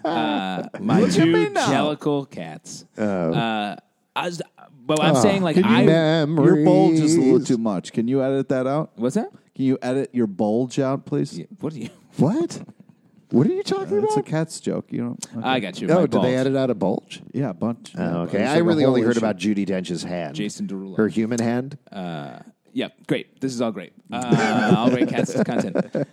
Uh, 0.03 0.67
my 0.79 0.99
Look 0.99 1.09
at 1.09 1.15
two 1.15 1.25
me 1.25 1.49
now. 1.49 1.65
jellicle 1.67 2.29
cats. 2.29 2.85
Uh, 2.97 3.75
I 4.15 4.25
was, 4.27 4.41
but 4.85 5.01
I'm 5.01 5.15
saying 5.15 5.41
like 5.41 5.55
Can 5.55 5.63
you, 5.65 5.69
I. 5.75 5.83
Memories. 5.85 6.45
your 6.55 6.65
bulge 6.65 6.99
is 6.99 7.15
a 7.15 7.19
little 7.21 7.39
too 7.43 7.57
much. 7.57 7.91
Can 7.91 8.07
you 8.07 8.21
edit 8.23 8.49
that 8.49 8.67
out? 8.67 8.91
what's 8.95 9.15
that? 9.15 9.29
Can 9.55 9.65
you 9.65 9.77
edit 9.81 10.09
your 10.13 10.27
bulge 10.27 10.77
out, 10.79 11.05
please? 11.05 11.39
What 11.59 11.73
are 11.73 11.77
you? 11.77 11.89
What? 12.17 12.61
What 13.31 13.47
are 13.47 13.53
you 13.53 13.63
talking 13.63 13.97
about? 13.97 14.03
It's 14.09 14.17
a 14.17 14.23
cat's 14.23 14.59
joke. 14.59 14.91
You 14.91 15.03
know. 15.03 15.17
Okay. 15.37 15.47
I 15.47 15.59
got 15.59 15.81
you. 15.81 15.87
Oh, 15.89 15.95
my 15.95 16.01
did 16.01 16.11
they 16.11 16.17
bulge. 16.17 16.33
edit 16.33 16.55
out 16.55 16.69
a 16.69 16.75
bulge? 16.75 17.21
Yeah, 17.33 17.49
a 17.49 17.53
bunch. 17.53 17.93
Oh, 17.97 18.01
Yeah, 18.01 18.17
okay. 18.19 18.41
it's 18.43 18.49
I 18.51 18.55
like 18.55 18.65
really 18.65 18.85
only 18.85 19.01
heard 19.01 19.11
issue. 19.11 19.19
about 19.19 19.37
Judi 19.37 19.65
Dench's 19.65 20.03
hand, 20.03 20.35
Jason 20.35 20.67
Derulo. 20.67 20.97
her 20.97 21.07
human 21.07 21.39
hand. 21.39 21.77
Uh, 21.91 22.39
yeah, 22.73 22.89
great. 23.07 23.39
This 23.41 23.53
is 23.53 23.61
all 23.61 23.71
great. 23.71 23.93
Uh, 24.11 24.75
all 24.77 24.89
great 24.89 25.09
cats 25.09 25.33
content. 25.43 26.07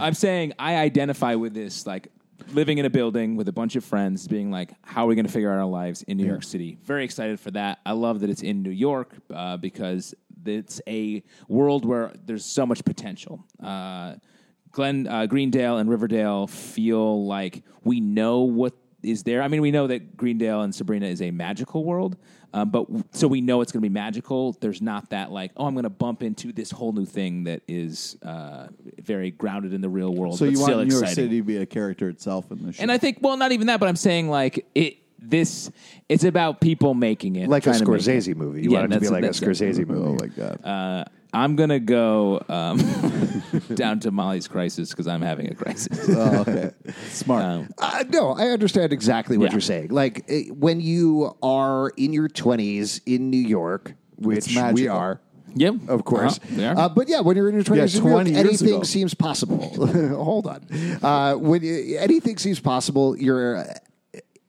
I'm 0.00 0.14
saying 0.14 0.54
I 0.58 0.76
identify 0.76 1.34
with 1.34 1.54
this, 1.54 1.86
like 1.86 2.08
living 2.54 2.78
in 2.78 2.86
a 2.86 2.90
building 2.90 3.36
with 3.36 3.48
a 3.48 3.52
bunch 3.52 3.76
of 3.76 3.84
friends, 3.84 4.26
being 4.26 4.50
like, 4.50 4.72
how 4.82 5.04
are 5.04 5.08
we 5.08 5.14
going 5.14 5.26
to 5.26 5.32
figure 5.32 5.52
out 5.52 5.58
our 5.58 5.66
lives 5.66 6.02
in 6.04 6.16
New 6.16 6.26
York 6.26 6.42
City? 6.42 6.78
Very 6.82 7.04
excited 7.04 7.38
for 7.38 7.50
that. 7.52 7.78
I 7.86 7.92
love 7.92 8.20
that 8.20 8.30
it's 8.30 8.42
in 8.42 8.62
New 8.62 8.70
York 8.70 9.12
uh, 9.32 9.58
because 9.58 10.14
it's 10.44 10.80
a 10.88 11.22
world 11.48 11.84
where 11.84 12.12
there's 12.24 12.44
so 12.44 12.66
much 12.66 12.84
potential. 12.84 13.44
Uh, 13.62 14.14
Glen, 14.72 15.06
uh, 15.06 15.26
Greendale 15.26 15.78
and 15.78 15.88
Riverdale 15.88 16.46
feel 16.46 17.26
like 17.26 17.62
we 17.84 18.00
know 18.00 18.40
what 18.40 18.74
is 19.02 19.22
there. 19.24 19.42
I 19.42 19.48
mean, 19.48 19.60
we 19.62 19.70
know 19.70 19.86
that 19.88 20.16
Greendale 20.16 20.62
and 20.62 20.74
Sabrina 20.74 21.06
is 21.06 21.20
a 21.20 21.30
magical 21.30 21.84
world, 21.84 22.16
um, 22.54 22.70
but 22.70 22.86
so 23.12 23.26
we 23.28 23.40
know 23.40 23.60
it's 23.60 23.72
going 23.72 23.82
to 23.82 23.88
be 23.88 23.92
magical. 23.92 24.52
There's 24.60 24.80
not 24.80 25.10
that 25.10 25.30
like, 25.32 25.50
oh, 25.56 25.66
I'm 25.66 25.74
going 25.74 25.82
to 25.84 25.90
bump 25.90 26.22
into 26.22 26.52
this 26.52 26.70
whole 26.70 26.92
new 26.92 27.04
thing 27.04 27.44
that 27.44 27.62
is 27.66 28.16
uh, 28.22 28.68
very 29.02 29.30
grounded 29.30 29.72
in 29.74 29.80
the 29.80 29.88
real 29.88 30.14
world. 30.14 30.38
So 30.38 30.44
but 30.46 30.50
you 30.52 30.56
still 30.56 30.76
want 30.76 30.88
New 30.88 30.94
York 30.94 31.02
exciting. 31.04 31.24
City 31.24 31.36
to 31.38 31.42
be 31.44 31.56
a 31.58 31.66
character 31.66 32.08
itself 32.08 32.50
in 32.52 32.64
the 32.64 32.72
show? 32.72 32.82
And 32.82 32.92
I 32.92 32.98
think, 32.98 33.18
well, 33.20 33.36
not 33.36 33.52
even 33.52 33.66
that, 33.66 33.80
but 33.80 33.88
I'm 33.88 33.96
saying 33.96 34.28
like 34.30 34.66
it. 34.74 34.98
This 35.24 35.70
it's 36.08 36.24
about 36.24 36.60
people 36.60 36.94
making 36.94 37.36
it, 37.36 37.48
Like 37.48 37.62
a 37.62 37.70
trying 37.70 37.78
to 37.84 37.90
make 37.92 38.00
it. 38.00 38.04
Scorsese 38.04 38.34
movie. 38.34 38.62
You 38.64 38.70
Yeah, 38.72 38.80
want 38.80 38.92
it 38.92 38.96
to 38.96 39.00
be 39.02 39.06
that's- 39.06 39.12
like 39.12 39.22
a 39.22 39.26
that's. 39.26 39.38
Scorsese 39.62 39.86
movie. 39.86 40.04
oh 40.04 40.16
my 40.20 40.26
god. 40.26 40.64
Uh, 40.64 41.04
I'm 41.32 41.56
gonna 41.56 41.80
go 41.80 42.42
um, 42.48 42.78
down 43.74 44.00
to 44.00 44.10
Molly's 44.10 44.48
crisis 44.48 44.90
because 44.90 45.06
I'm 45.08 45.22
having 45.22 45.50
a 45.50 45.54
crisis. 45.54 45.98
oh, 46.10 46.40
okay. 46.46 46.70
Smart. 47.08 47.42
Um, 47.44 47.68
Uh, 47.78 48.04
no, 48.10 48.32
I 48.32 48.48
understand 48.48 48.92
exactly 48.92 49.38
what 49.38 49.46
Yeah. 49.46 49.52
you're 49.52 49.60
saying. 49.60 49.88
Like 49.90 50.24
eh, 50.28 50.44
when 50.50 50.80
you 50.80 51.34
are 51.42 51.90
in 51.96 52.12
your 52.12 52.28
20s 52.28 53.00
in 53.06 53.30
New 53.30 53.38
York, 53.40 53.94
which 54.16 54.54
we 54.74 54.88
are. 54.88 55.20
yep, 55.54 55.74
Of 55.88 56.04
course. 56.04 56.38
Uh-huh, 56.38 56.54
we 56.56 56.64
are. 56.64 56.78
Uh, 56.78 56.88
but 56.88 57.08
yeah, 57.08 57.20
when 57.20 57.36
you're 57.36 57.48
in 57.48 57.54
your 57.54 57.64
20s, 57.64 57.94
Yeah, 57.94 57.98
in 57.98 58.04
New 58.04 58.10
York, 58.10 58.46
anything 58.46 58.68
ago. 58.76 58.82
seems 58.82 59.14
possible. 59.14 59.58
Hold 60.24 60.46
on. 60.46 60.66
Uh, 61.02 61.34
when 61.34 61.62
you, 61.62 61.96
anything 61.98 62.36
seems 62.38 62.60
possible, 62.60 63.16
you're. 63.16 63.64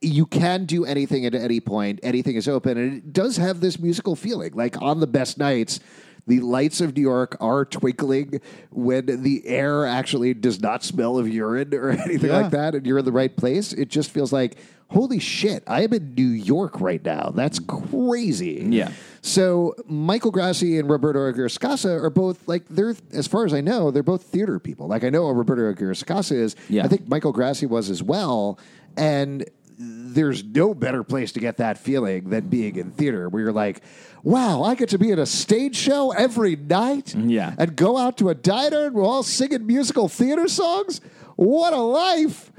You 0.00 0.26
can 0.26 0.66
do 0.66 0.84
anything 0.84 1.24
at 1.24 1.34
any 1.34 1.60
point. 1.60 1.98
Anything 2.02 2.36
is 2.36 2.46
open, 2.46 2.76
and 2.76 2.92
it 2.98 3.12
does 3.14 3.38
have 3.38 3.60
this 3.60 3.78
musical 3.80 4.14
feeling. 4.14 4.52
Like 4.52 4.80
on 4.82 5.00
the 5.00 5.06
best 5.06 5.38
nights, 5.38 5.80
the 6.26 6.40
lights 6.40 6.80
of 6.80 6.96
New 6.96 7.02
York 7.02 7.36
are 7.40 7.64
twinkling 7.64 8.40
when 8.70 9.22
the 9.22 9.46
air 9.46 9.84
actually 9.86 10.32
does 10.34 10.60
not 10.60 10.82
smell 10.82 11.18
of 11.18 11.28
urine 11.28 11.74
or 11.74 11.90
anything 12.06 12.30
Yeah. 12.30 12.40
like 12.42 12.50
that, 12.52 12.74
and 12.74 12.86
you're 12.86 12.98
in 12.98 13.04
the 13.04 13.12
right 13.12 13.34
place. 13.36 13.72
It 13.72 13.88
just 13.88 14.10
feels 14.10 14.32
like, 14.32 14.56
holy 14.88 15.18
shit, 15.18 15.62
I 15.66 15.82
am 15.84 15.92
in 15.92 16.14
New 16.14 16.28
York 16.28 16.80
right 16.80 17.04
now. 17.04 17.30
That's 17.34 17.58
crazy. 17.58 18.66
Yeah. 18.70 18.90
So 19.22 19.74
Michael 19.86 20.30
Grassi 20.30 20.78
and 20.78 20.88
Roberto 20.88 21.28
Aguirre-Sacasa 21.28 22.02
are 22.02 22.10
both 22.10 22.46
like 22.46 22.66
they're 22.68 22.94
as 23.12 23.26
far 23.26 23.44
as 23.46 23.54
I 23.54 23.60
know 23.60 23.90
they're 23.90 24.02
both 24.02 24.22
theater 24.22 24.58
people. 24.58 24.86
Like 24.86 25.04
I 25.04 25.10
know 25.10 25.28
Roberto 25.30 25.68
Aguirre-Sacasa 25.70 26.32
is. 26.32 26.56
Yeah. 26.68 26.84
I 26.84 26.88
think 26.88 27.08
Michael 27.08 27.32
Grassi 27.32 27.66
was 27.66 27.88
as 27.90 28.02
well. 28.02 28.58
And 28.96 29.44
there's 29.78 30.44
no 30.44 30.74
better 30.74 31.02
place 31.02 31.32
to 31.32 31.40
get 31.40 31.56
that 31.58 31.78
feeling 31.78 32.30
than 32.30 32.48
being 32.48 32.76
in 32.76 32.90
theater, 32.92 33.28
where 33.28 33.42
you're 33.42 33.52
like, 33.52 33.82
"Wow, 34.22 34.62
I 34.62 34.74
get 34.74 34.88
to 34.90 34.98
be 34.98 35.10
in 35.10 35.18
a 35.18 35.26
stage 35.26 35.76
show 35.76 36.12
every 36.12 36.56
night, 36.56 37.14
Yeah. 37.14 37.54
and 37.58 37.74
go 37.76 37.96
out 37.98 38.16
to 38.18 38.28
a 38.28 38.34
diner 38.34 38.86
and 38.86 38.94
we're 38.94 39.04
all 39.04 39.22
singing 39.22 39.66
musical 39.66 40.08
theater 40.08 40.46
songs. 40.48 41.00
What 41.36 41.72
a 41.72 41.80
life!" 41.80 42.52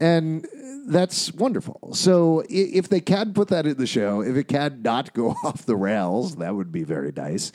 And 0.00 0.46
that's 0.86 1.32
wonderful. 1.34 1.90
So 1.94 2.42
if 2.48 2.88
they 2.88 3.00
can 3.00 3.32
put 3.34 3.48
that 3.48 3.66
in 3.66 3.76
the 3.76 3.86
show, 3.86 4.20
if 4.20 4.36
it 4.36 4.48
can 4.48 4.80
not 4.82 5.12
go 5.12 5.30
off 5.44 5.64
the 5.66 5.76
rails, 5.76 6.36
that 6.36 6.54
would 6.56 6.72
be 6.72 6.82
very 6.84 7.12
nice. 7.16 7.52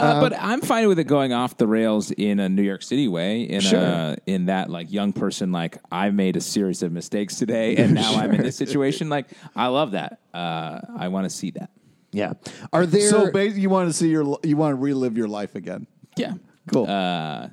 Uh, 0.00 0.20
but 0.20 0.32
I'm 0.38 0.60
fine 0.60 0.88
with 0.88 0.98
it 0.98 1.04
going 1.04 1.32
off 1.32 1.56
the 1.56 1.66
rails 1.66 2.10
in 2.10 2.40
a 2.40 2.48
New 2.48 2.62
York 2.62 2.82
City 2.82 3.08
way. 3.08 3.42
In 3.42 3.60
Sure. 3.60 3.80
a, 3.80 4.16
in 4.26 4.46
that 4.46 4.70
like 4.70 4.90
young 4.92 5.12
person, 5.12 5.52
like 5.52 5.78
I 5.92 6.10
made 6.10 6.36
a 6.36 6.40
series 6.40 6.82
of 6.82 6.92
mistakes 6.92 7.36
today, 7.36 7.76
and 7.82 7.94
now 7.94 8.14
I'm 8.14 8.32
in 8.32 8.42
this 8.42 8.56
situation. 8.56 9.08
Like 9.08 9.26
I 9.56 9.66
love 9.68 9.92
that. 9.92 10.20
Uh, 10.32 10.80
I 10.96 11.08
want 11.08 11.24
to 11.24 11.30
see 11.30 11.50
that. 11.52 11.70
Yeah. 12.12 12.32
Are 12.72 12.86
there 12.86 13.08
so 13.10 13.30
basically, 13.30 13.60
you 13.62 13.70
want 13.70 13.88
to 13.90 13.92
see 13.92 14.08
your 14.08 14.38
you 14.42 14.56
want 14.56 14.72
to 14.72 14.76
relive 14.76 15.16
your 15.18 15.28
life 15.28 15.54
again. 15.54 15.86
Yeah, 16.16 16.34
Cool. 16.72 16.86
Uh, 16.88 17.48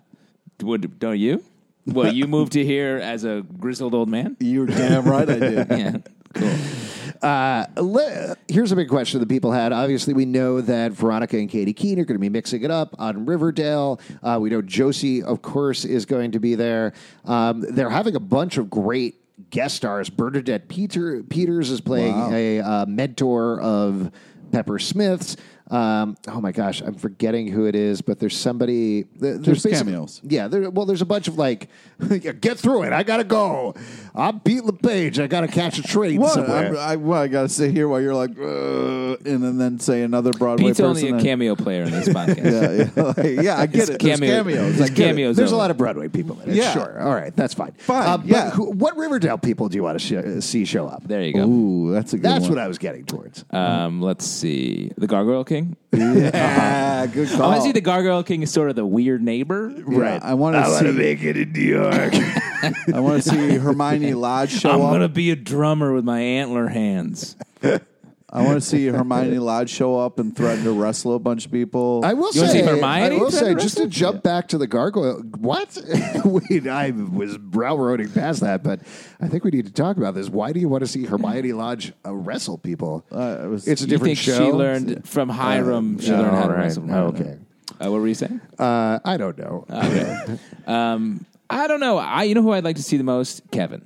would 0.61 0.97
don't 0.99 1.19
you? 1.19 1.43
Well, 1.85 2.11
you 2.13 2.25
moved 2.37 2.53
to 2.53 2.63
here 2.63 2.97
as 2.97 3.25
a 3.25 3.43
grizzled 3.59 3.93
old 3.93 4.09
man. 4.09 4.37
You're 4.39 4.65
damn 4.65 5.05
right 5.05 5.29
I 5.29 5.39
did. 5.39 5.67
Yeah, 5.69 5.97
cool. 6.36 6.56
Uh, 7.22 7.65
le- 7.77 8.36
here's 8.48 8.72
a 8.72 8.75
big 8.75 8.88
question 8.89 9.20
that 9.20 9.30
people 9.30 9.51
had. 9.51 9.72
Obviously, 9.74 10.13
we 10.13 10.25
know 10.25 10.62
that 10.62 10.92
Veronica 10.92 11.38
and 11.38 11.50
Katy 11.50 11.74
Keene 11.74 12.00
are 12.00 12.06
going 12.06 12.15
to 12.15 12.20
be 12.22 12.30
mixing 12.30 12.62
it 12.63 12.70
up 12.72 12.94
on 13.00 13.25
Riverdale. 13.25 14.00
Uh, 14.22 14.38
we 14.39 14.50
know 14.50 14.62
Josie, 14.62 15.24
of 15.24 15.42
course, 15.42 15.86
is 15.86 16.06
going 16.06 16.32
to 16.34 16.39
be 16.39 16.56
there. 16.56 16.94
Um, 17.24 17.62
they're 17.70 17.89
having 17.89 18.15
a 18.15 18.20
bunch 18.20 18.58
of 18.58 18.70
great 18.70 19.15
guest 19.50 19.75
stars. 19.75 20.10
Bernadette 20.10 20.68
Peter- 20.68 21.24
Peters 21.24 21.72
is 21.72 21.82
playing 21.82 22.15
Wow. 22.15 22.30
a 22.34 22.60
uh, 22.60 22.86
mentor 22.86 23.60
of 23.62 24.12
Pepper 24.51 24.77
Smith's. 24.77 25.36
Um, 25.72 26.15
oh 26.27 26.39
my 26.41 26.51
gosh, 26.51 26.81
I'm 26.81 26.93
forgetting 26.93 27.48
who 27.48 27.65
it 27.65 27.75
is, 27.75 28.01
but 28.01 28.19
there's 28.19 28.38
somebody. 28.38 29.03
th- 29.03 29.07
There's, 29.19 29.39
There's 29.41 29.63
basic- 29.63 29.79
cameos. 29.88 30.22
Yeah, 30.24 30.48
there, 30.48 30.69
well, 30.69 30.86
there's 30.86 31.01
a 31.01 31.05
bunch 31.07 31.27
of 31.27 31.38
like, 31.39 31.69
get 32.39 32.60
through 32.60 32.84
it. 32.84 32.93
I 32.93 33.01
gotta 33.01 33.24
go. 33.24 33.74
I'm 34.13 34.39
Pete 34.41 34.63
LePage. 34.63 35.19
I 35.19 35.25
gotta 35.27 35.48
catch 35.48 35.79
a 35.79 35.84
train 35.84 36.22
What? 36.22 36.34
somewhere. 36.34 36.77
I'm, 36.77 37.12
I, 37.12 37.27
got 37.27 37.41
to 37.43 37.50
sit 37.50 37.72
here 37.72 37.88
while 37.88 38.00
you're 38.00 38.13
like, 38.13 38.38
uh, 38.38 39.15
and 39.29 39.43
then, 39.43 39.57
then 39.57 39.79
say 39.79 40.03
another 40.03 40.31
Broadway 40.31 40.67
Pete's 40.67 40.79
only 40.81 41.10
a 41.10 41.13
and- 41.13 41.22
cameo 41.24 41.55
player 41.55 41.81
in 41.84 41.91
this 41.91 42.07
podcast. 42.10 42.45
Yeah, 42.45 42.91
yeah, 42.95 43.03
Like, 43.03 43.17
yeah, 43.45 43.60
I 43.60 43.65
get 43.65 43.89
it. 43.89 44.00
There's 44.00 44.19
cameo- 44.19 44.43
cameos. 44.43 44.75
his 44.75 44.89
it. 44.91 44.95
cameos 44.95 45.36
There's 45.36 45.51
a 45.51 45.55
lot 45.57 45.72
of 45.72 45.77
Broadway 45.77 46.10
people 46.10 46.39
in 46.41 46.51
it. 46.51 46.55
Yeah. 46.57 46.74
Sure. 46.74 47.01
All 47.01 47.13
right. 47.15 47.36
That's 47.36 47.55
fine. 47.55 47.72
Fine, 47.79 48.07
Uh, 48.07 48.17
but 48.17 48.27
yeah. 48.27 48.50
who, 48.51 48.69
what 48.72 48.95
Riverdale 48.98 49.39
people 49.39 49.67
do 49.69 49.77
you 49.77 49.84
want 49.84 50.00
to 50.00 50.39
sh- 50.39 50.43
see 50.45 50.63
show 50.65 50.86
up? 50.88 51.07
There 51.07 51.24
you 51.24 51.34
go. 51.34 51.48
Ooh, 51.48 51.91
that's 51.91 52.13
a 52.13 52.17
good 52.17 52.24
That's 52.24 52.41
one. 52.43 52.51
what 52.51 52.60
I 52.60 52.67
was 52.67 52.77
getting 52.77 53.03
towards. 53.05 53.43
Um, 53.50 54.00
let's 54.01 54.25
see, 54.27 54.91
the 54.95 55.07
Gargoyle 55.07 55.43
King. 55.43 55.54
Yeah, 55.91 57.05
good 57.07 57.29
call. 57.31 57.43
I 57.43 57.47
want 57.47 57.57
to 57.62 57.63
see 57.63 57.71
the 57.71 57.81
Gargoyle 57.81 58.24
King 58.24 58.41
is 58.43 58.51
sort 58.51 58.69
of 58.69 58.75
the 58.75 58.85
weird 58.85 59.21
neighbor. 59.21 59.74
Yeah, 59.89 60.19
I 60.21 60.33
want 60.33 60.55
to 60.55 60.65
see. 60.77 60.91
make 60.91 61.24
it 61.24 61.38
in 61.38 61.51
New 61.51 61.62
York. 61.62 62.13
I 62.93 63.00
want 63.00 63.24
to 63.24 63.29
see 63.29 63.55
Hermione 63.57 64.13
Lodge 64.13 64.51
show 64.51 64.71
I'm 64.71 64.81
up. 64.81 64.91
gonna 64.91 65.09
be 65.09 65.31
a 65.31 65.35
drummer 65.35 65.93
with 65.93 66.03
my 66.05 66.19
antler 66.19 66.67
hands. 66.67 67.35
I 68.36 68.42
want 68.44 68.56
to 68.56 68.62
see 68.62 68.86
Hermione 68.88 69.39
Lodge 69.39 69.70
show 69.70 69.98
up 69.98 70.20
and 70.20 70.36
threaten 70.36 70.65
to 70.65 70.72
wrestle 70.74 71.15
a 71.15 71.20
bunch 71.20 71.46
of 71.46 71.51
people. 71.51 72.01
I 72.04 72.13
will 72.13 72.32
You 72.34 72.42
wanna 72.42 72.51
say, 72.51 72.60
see 72.62 72.65
Hermione 72.65 73.15
I 73.15 73.20
will 73.20 73.32
say, 73.32 73.54
to 73.54 73.60
just 73.60 73.77
to 73.77 73.84
wrestle? 73.84 73.89
jump 73.89 74.24
back 74.24 74.50
to 74.50 74.58
the 74.58 74.68
gargoyle. 74.68 75.22
What? 75.38 75.77
Wait, 76.25 76.68
I 76.68 76.92
was 76.92 77.38
railroading 77.39 78.12
past 78.12 78.42
that, 78.42 78.62
but 78.62 78.82
I 79.22 79.27
think 79.30 79.44
we 79.46 79.51
need 79.51 79.65
to 79.68 79.72
talk 79.74 79.98
about 79.98 80.15
this. 80.15 80.30
Why 80.30 80.51
do 80.51 80.60
you 80.60 80.68
want 80.68 80.82
to 80.82 80.88
see 80.88 81.06
Hermione 81.06 81.54
Lodge 81.54 81.94
uh, 82.06 82.13
wrestle 82.13 82.58
people? 82.58 83.06
Uh, 83.12 83.39
it 83.44 83.48
was- 83.48 83.68
it's 83.68 83.82
a 83.82 83.86
You 83.86 83.89
different 83.89 84.18
think 84.18 84.20
show. 84.20 84.46
she 84.46 84.51
learned 84.51 85.08
from 85.08 85.30
Hiram? 85.30 86.00
she 86.00 86.08
yeah, 86.12 86.20
learned 86.20 86.36
how 86.36 86.42
to 86.44 86.48
all 86.48 86.50
right. 86.51 86.58
wrestle. 86.60 86.92
Okay. 86.94 87.38
Uh, 87.80 87.92
what 87.92 88.01
were 88.01 88.08
you 88.08 88.13
saying? 88.15 88.42
Uh, 88.60 89.00
I 89.04 89.18
don't 89.18 89.38
know. 89.38 89.65
Um, 90.68 91.25
I 91.50 91.68
don't 91.68 91.80
know. 91.80 91.98
I 91.98 92.24
you 92.24 92.36
know 92.36 92.42
who 92.42 92.51
I'd 92.51 92.63
like 92.63 92.75
to 92.77 92.84
see 92.84 92.98
the 92.98 93.04
most? 93.04 93.42
Kevin. 93.51 93.86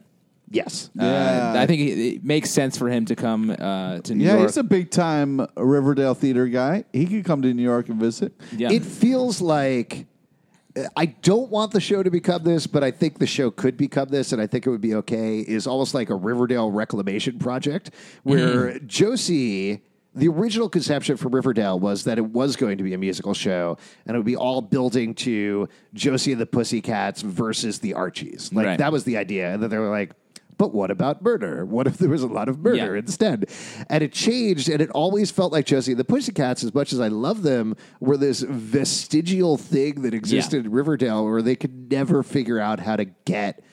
Yes. 0.52 0.90
Yeah. 0.96 1.54
Uh, 1.56 1.60
I 1.62 1.66
think 1.66 1.82
it, 1.82 1.98
it 2.16 2.24
makes 2.24 2.50
sense 2.50 2.78
for 2.78 2.90
him 2.90 3.06
to 3.06 3.16
come 3.16 3.50
uh, 3.52 4.00
to 4.00 4.16
New 4.16 4.24
yeah, 4.24 4.32
York. 4.32 4.40
Yeah, 4.42 4.46
he's 4.48 4.58
a 4.58 4.64
big 4.64 4.92
time 4.92 5.46
Riverdale 5.56 6.14
theater 6.16 6.48
guy. 6.48 6.84
He 6.94 7.06
could 7.06 7.26
come 7.26 7.42
to 7.44 7.54
New 7.54 7.64
York 7.64 7.90
and 7.90 8.00
visit. 8.00 8.34
yeah. 8.56 8.72
It 8.72 8.84
feels 8.84 9.42
like 9.42 10.06
I 10.96 11.08
don't 11.08 11.50
want 11.50 11.72
the 11.72 11.82
show 11.82 12.04
to 12.04 12.12
become 12.12 12.44
this, 12.44 12.68
but 12.68 12.84
I 12.84 12.92
think 12.92 13.20
the 13.20 13.28
show 13.28 13.52
could 13.52 13.76
become 13.76 14.10
this, 14.10 14.32
and 14.32 14.42
I 14.42 14.48
think 14.48 14.66
it 14.66 14.70
would 14.70 14.82
be 14.82 14.96
okay. 14.96 15.40
Is 15.40 15.68
almost 15.68 15.94
like 15.94 16.10
a 16.10 16.16
Riverdale 16.16 16.72
reclamation 16.72 17.38
project 17.40 17.92
where 18.24 18.72
Mm-hmm. 18.74 18.88
Josie. 18.88 19.84
The 20.16 20.28
original 20.28 20.70
conception 20.70 21.18
for 21.18 21.30
Riverdale 21.30 21.80
was 21.80 22.04
that 22.06 22.18
it 22.18 22.26
was 22.26 22.56
going 22.56 22.80
to 22.80 22.84
be 22.84 22.96
a 22.96 22.98
musical 22.98 23.36
show, 23.36 23.78
and 24.08 24.16
it 24.16 24.18
would 24.18 24.26
be 24.26 24.36
all 24.36 24.60
building 24.60 25.14
to 25.16 25.70
Josie 25.94 26.32
and 26.32 26.42
the 26.42 26.48
Pussycats 26.48 27.22
versus 27.22 27.78
the 27.80 27.94
Archies. 27.94 28.50
Like 28.52 28.66
Right. 28.66 28.78
that 28.80 28.92
was 28.92 29.04
the 29.04 29.18
idea, 29.18 29.54
and 29.54 29.62
then 29.62 29.70
they 29.70 29.78
were 29.78 29.90
like, 29.92 30.14
"But 30.60 30.76
what 30.76 30.92
about 30.92 31.24
murder? 31.24 31.66
What 31.66 31.88
if 31.88 31.98
there 31.98 32.10
was 32.10 32.22
a 32.22 32.28
lot 32.28 32.48
of 32.48 32.60
murder 32.60 32.94
Yeah. 32.94 33.00
instead?" 33.00 33.50
And 33.90 34.04
it 34.04 34.12
changed, 34.12 34.70
and 34.70 34.80
it 34.80 34.92
always 34.92 35.32
felt 35.32 35.52
like 35.52 35.66
Josie 35.66 35.94
and 35.94 36.00
the 36.00 36.06
Pussycats, 36.06 36.64
as 36.64 36.72
much 36.76 36.94
as 36.94 37.00
I 37.00 37.08
love 37.08 37.42
them, 37.42 37.76
were 38.00 38.18
this 38.18 38.42
vestigial 38.42 39.58
thing 39.58 40.04
that 40.04 40.14
existed 40.14 40.66
in 40.66 40.72
Riverdale 40.72 41.26
where 41.26 41.42
they 41.42 41.56
could 41.56 41.90
never 41.92 42.22
figure 42.22 42.60
out 42.60 42.80
how 42.82 42.96
to 42.96 43.06
get 43.26 43.64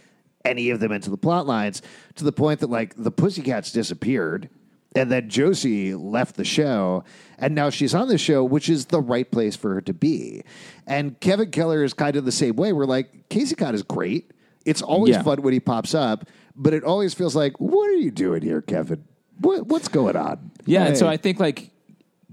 any 0.45 0.71
of 0.71 0.81
them 0.81 0.93
into 0.93 1.11
the 1.11 1.17
plot 1.19 1.47
lines 1.47 1.83
to 2.15 2.25
the 2.25 2.33
point 2.33 2.61
that 2.61 2.71
like 2.71 2.95
the 2.97 3.11
Pussycats 3.11 3.71
disappeared. 3.73 4.49
And 4.95 5.11
then 5.13 5.29
Josie 5.29 5.95
left 5.95 6.37
the 6.37 6.45
show, 6.45 7.05
and 7.39 7.55
now 7.55 7.69
she's 7.69 7.95
on 7.95 8.09
the 8.09 8.17
show, 8.17 8.43
which 8.43 8.71
is 8.71 8.87
the 8.87 9.01
right 9.01 9.31
place 9.31 9.55
for 9.55 9.75
her 9.75 9.83
to 9.83 9.93
be. 9.93 10.43
And 10.87 11.21
Kevin 11.21 11.51
Keller 11.51 11.85
is 11.85 11.93
kind 11.93 12.17
of 12.17 12.25
the 12.25 12.33
same 12.33 12.57
way. 12.57 12.73
We're 12.73 12.87
like, 12.87 13.29
Casey 13.29 13.55
Cott 13.57 13.75
is 13.75 13.83
great. 13.83 14.31
It's 14.65 14.81
always 14.81 15.17
Yeah. 15.17 15.23
fun 15.23 15.43
when 15.43 15.53
he 15.53 15.61
pops 15.61 15.95
up, 15.95 16.27
but 16.57 16.73
it 16.75 16.85
always 16.85 17.15
feels 17.15 17.37
like, 17.37 17.59
what 17.61 17.89
are 17.89 17.95
you 17.95 18.11
doing 18.11 18.43
here, 18.43 18.63
Kevin? 18.63 19.05
What, 19.41 19.67
what's 19.67 19.89
going 19.89 20.17
on? 20.17 20.51
Yeah, 20.65 20.85
and 20.87 20.97
so 20.97 21.07
I 21.07 21.17
think 21.17 21.39
like 21.39 21.71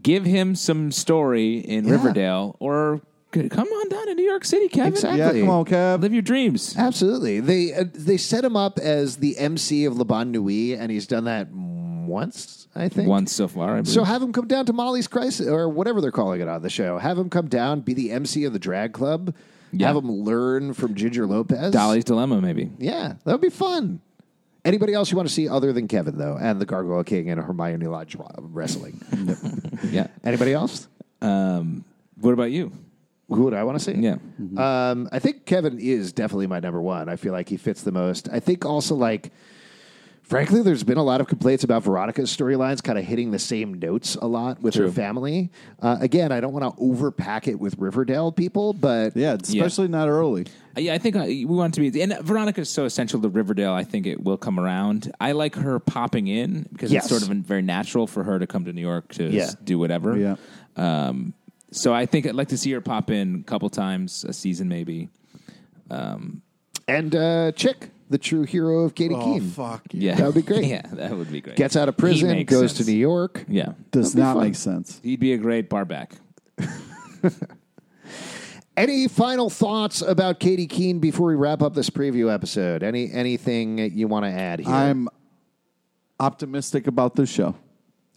give 0.01 0.25
him 0.25 0.55
some 0.55 0.91
story 0.91 1.57
in 1.57 1.85
Yeah. 1.85 1.91
Riverdale, 1.91 2.55
or 2.59 3.01
come 3.31 3.67
on 3.67 3.89
down 3.89 4.07
to 4.07 4.15
New 4.15 4.23
York 4.25 4.45
City, 4.45 4.67
Kevin. 4.69 4.93
Exactly. 4.93 5.39
Yeah, 5.39 5.45
come 5.45 5.49
on, 5.49 5.65
Kev. 5.65 6.01
Live 6.01 6.13
your 6.13 6.21
dreams. 6.21 6.75
Absolutely. 6.77 7.39
They 7.39 7.73
uh, 7.73 7.85
they 7.93 8.17
set 8.17 8.43
him 8.45 8.55
up 8.55 8.79
as 8.79 9.17
the 9.17 9.37
MC 9.37 9.85
of 9.85 9.97
La 9.97 10.03
Bonne 10.03 10.31
Nuit, 10.31 10.79
and 10.79 10.91
he's 10.91 11.07
done 11.07 11.25
that 11.25 11.49
once, 11.51 12.67
I 12.75 12.89
think. 12.89 13.07
Once 13.09 13.31
so 13.33 13.47
far, 13.47 13.71
I 13.77 13.81
believe. 13.81 13.87
So 13.93 14.03
have 14.03 14.21
him 14.21 14.31
come 14.33 14.47
down 14.47 14.65
to 14.67 14.73
Molly's 14.73 15.07
Crisis, 15.07 15.47
or 15.47 15.67
whatever 15.69 15.99
they're 16.01 16.11
calling 16.11 16.41
it 16.41 16.47
on 16.47 16.61
the 16.61 16.69
show. 16.69 16.97
Have 16.97 17.17
him 17.17 17.29
come 17.29 17.47
down, 17.47 17.81
be 17.81 17.93
the 17.93 18.11
MC 18.11 18.45
of 18.45 18.53
the 18.53 18.59
drag 18.59 18.93
club. 18.93 19.33
Yeah. 19.71 19.87
Have 19.87 19.95
him 19.97 20.11
learn 20.11 20.73
from 20.73 20.93
Ginger 20.93 21.25
Lopez. 21.25 21.73
Dolly's 21.73 22.03
Dilemma, 22.03 22.39
maybe. 22.39 22.69
Yeah, 22.77 23.15
that 23.25 23.31
would 23.31 23.41
be 23.41 23.49
fun. 23.49 24.01
Anybody 24.65 24.93
else 24.93 25.11
you 25.11 25.17
want 25.17 25.27
to 25.27 25.33
see 25.33 25.49
other 25.49 25.73
than 25.73 25.87
Kevin, 25.89 26.17
though, 26.17 26.37
and 26.39 26.59
the 26.59 26.65
Gargoyle 26.65 27.03
King 27.03 27.29
and 27.29 27.41
Hermione 27.41 27.87
Lodge 27.87 28.15
wrestling? 28.39 29.01
Yeah. 29.91 30.07
Anybody 30.23 30.53
else? 30.53 30.87
Um, 31.21 31.83
what 32.19 32.31
about 32.31 32.51
you? 32.51 32.71
Who 33.27 33.43
would 33.43 33.53
I 33.53 33.63
want 33.65 33.77
to 33.77 33.83
see? 33.83 33.99
Yeah. 33.99 34.15
Um, 34.57 35.09
I 35.11 35.19
think 35.19 35.45
Kevin 35.45 35.77
is 35.79 36.13
definitely 36.13 36.47
my 36.47 36.59
number 36.61 36.81
one. 36.81 37.09
I 37.09 37.15
feel 37.17 37.33
like 37.33 37.49
he 37.49 37.57
fits 37.57 37.83
the 37.83 37.91
most. 37.91 38.29
I 38.31 38.39
think 38.39 38.65
also 38.65 38.95
like, 38.95 39.31
frankly, 40.23 40.61
there's 40.61 40.83
been 40.83 40.97
a 40.97 41.03
lot 41.03 41.21
of 41.21 41.27
complaints 41.27 41.63
about 41.63 41.83
Veronica's 41.83 42.35
storylines 42.35 42.81
kind 42.81 42.97
of 42.97 43.05
hitting 43.05 43.31
the 43.31 43.39
same 43.39 43.75
notes 43.75 44.15
a 44.15 44.25
lot 44.27 44.61
with 44.61 44.73
her 44.75 44.89
family. 44.89 45.51
Uh, 45.81 45.97
again, 45.99 46.31
I 46.31 46.39
don't 46.39 46.53
want 46.53 46.75
to 46.75 46.81
overpack 46.81 47.47
it 47.47 47.59
with 47.59 47.77
Riverdale 47.77 48.31
people, 48.31 48.73
but 48.73 49.15
Yeah, 49.15 49.37
especially 49.41 49.87
not 49.89 50.07
early. 50.09 50.45
Uh, 50.75 50.81
Yeah, 50.81 50.93
I 50.93 50.97
think 50.97 51.15
uh, 51.15 51.23
we 51.25 51.45
want 51.45 51.73
to 51.75 51.81
be, 51.81 52.01
and 52.01 52.17
Veronica 52.21 52.61
is 52.61 52.69
so 52.69 52.85
essential 52.85 53.21
to 53.21 53.29
Riverdale. 53.29 53.73
I 53.73 53.83
think 53.83 54.05
it 54.07 54.23
will 54.23 54.37
come 54.37 54.59
around. 54.59 55.11
I 55.21 55.33
like 55.33 55.55
her 55.55 55.79
popping 55.79 56.27
in 56.27 56.67
because 56.73 56.91
Yes. 56.91 57.03
it's 57.11 57.19
sort 57.19 57.29
of 57.31 57.37
very 57.45 57.61
natural 57.61 58.07
for 58.07 58.23
her 58.23 58.39
to 58.39 58.47
come 58.47 58.65
to 58.65 58.73
New 58.73 58.81
York 58.81 59.11
to 59.13 59.29
Yeah. 59.29 59.51
do 59.63 59.77
whatever. 59.77 60.17
Yeah. 60.17 60.35
Um, 60.75 61.33
so 61.71 61.93
I 61.93 62.05
think 62.05 62.25
I'd 62.25 62.35
like 62.35 62.49
to 62.49 62.57
see 62.57 62.71
her 62.71 62.81
pop 62.81 63.11
in 63.11 63.35
a 63.41 63.43
couple 63.43 63.69
times 63.69 64.23
a 64.27 64.33
season, 64.33 64.67
maybe. 64.67 65.09
and 65.89 67.15
uh, 67.15 67.51
Chic, 67.55 67.89
the 68.13 68.19
true 68.19 68.43
hero 68.43 68.83
of 68.83 68.93
Katy 68.93 69.15
Oh, 69.15 69.23
Keene, 69.23 69.41
fuck. 69.41 69.81
Yeah, 69.91 70.13
That 70.15 70.27
would 70.27 70.35
be 70.35 70.43
great. 70.43 70.65
yeah, 70.75 70.83
that 70.93 71.17
would 71.17 71.31
be 71.31 71.41
great. 71.41 71.55
gets 71.55 71.75
out 71.75 71.89
of 71.89 71.97
prison, 71.97 72.43
goes 72.45 72.71
sense. 72.71 72.85
to 72.85 72.91
New 72.91 72.97
York. 72.97 73.43
Yeah, 73.47 73.73
Does 73.89 74.13
That'd 74.13 74.23
not 74.27 74.33
fun. 74.35 74.43
make 74.43 74.55
sense. 74.55 74.99
he'd 75.03 75.19
be 75.19 75.33
a 75.33 75.37
great 75.37 75.67
barback. 75.67 76.13
Any 78.75 79.07
final 79.07 79.49
thoughts 79.51 80.01
about 80.01 80.39
Katy 80.39 80.65
Keene 80.67 80.99
before 80.99 81.27
we 81.27 81.35
wrap 81.35 81.61
up 81.61 81.75
this 81.75 81.89
preview 81.91 82.33
episode? 82.33 82.81
Any 82.81 83.11
anything 83.11 83.77
you 83.95 84.07
want 84.07 84.25
to 84.25 84.31
add 84.31 84.59
here? 84.61 84.73
I'm 84.73 85.09
optimistic 86.19 86.87
about 86.87 87.15
this 87.15 87.29
show. 87.29 87.55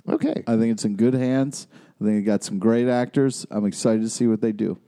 okay. 0.08 0.42
I 0.46 0.56
think 0.56 0.72
it's 0.72 0.84
in 0.86 0.96
good 0.96 1.12
hands. 1.14 1.66
I 2.00 2.04
think 2.04 2.18
it 2.18 2.22
got 2.22 2.42
some 2.42 2.58
great 2.58 2.88
actors. 2.88 3.46
I'm 3.50 3.66
excited 3.66 4.02
to 4.02 4.08
see 4.08 4.26
what 4.26 4.40
they 4.40 4.52
do. 4.52 4.78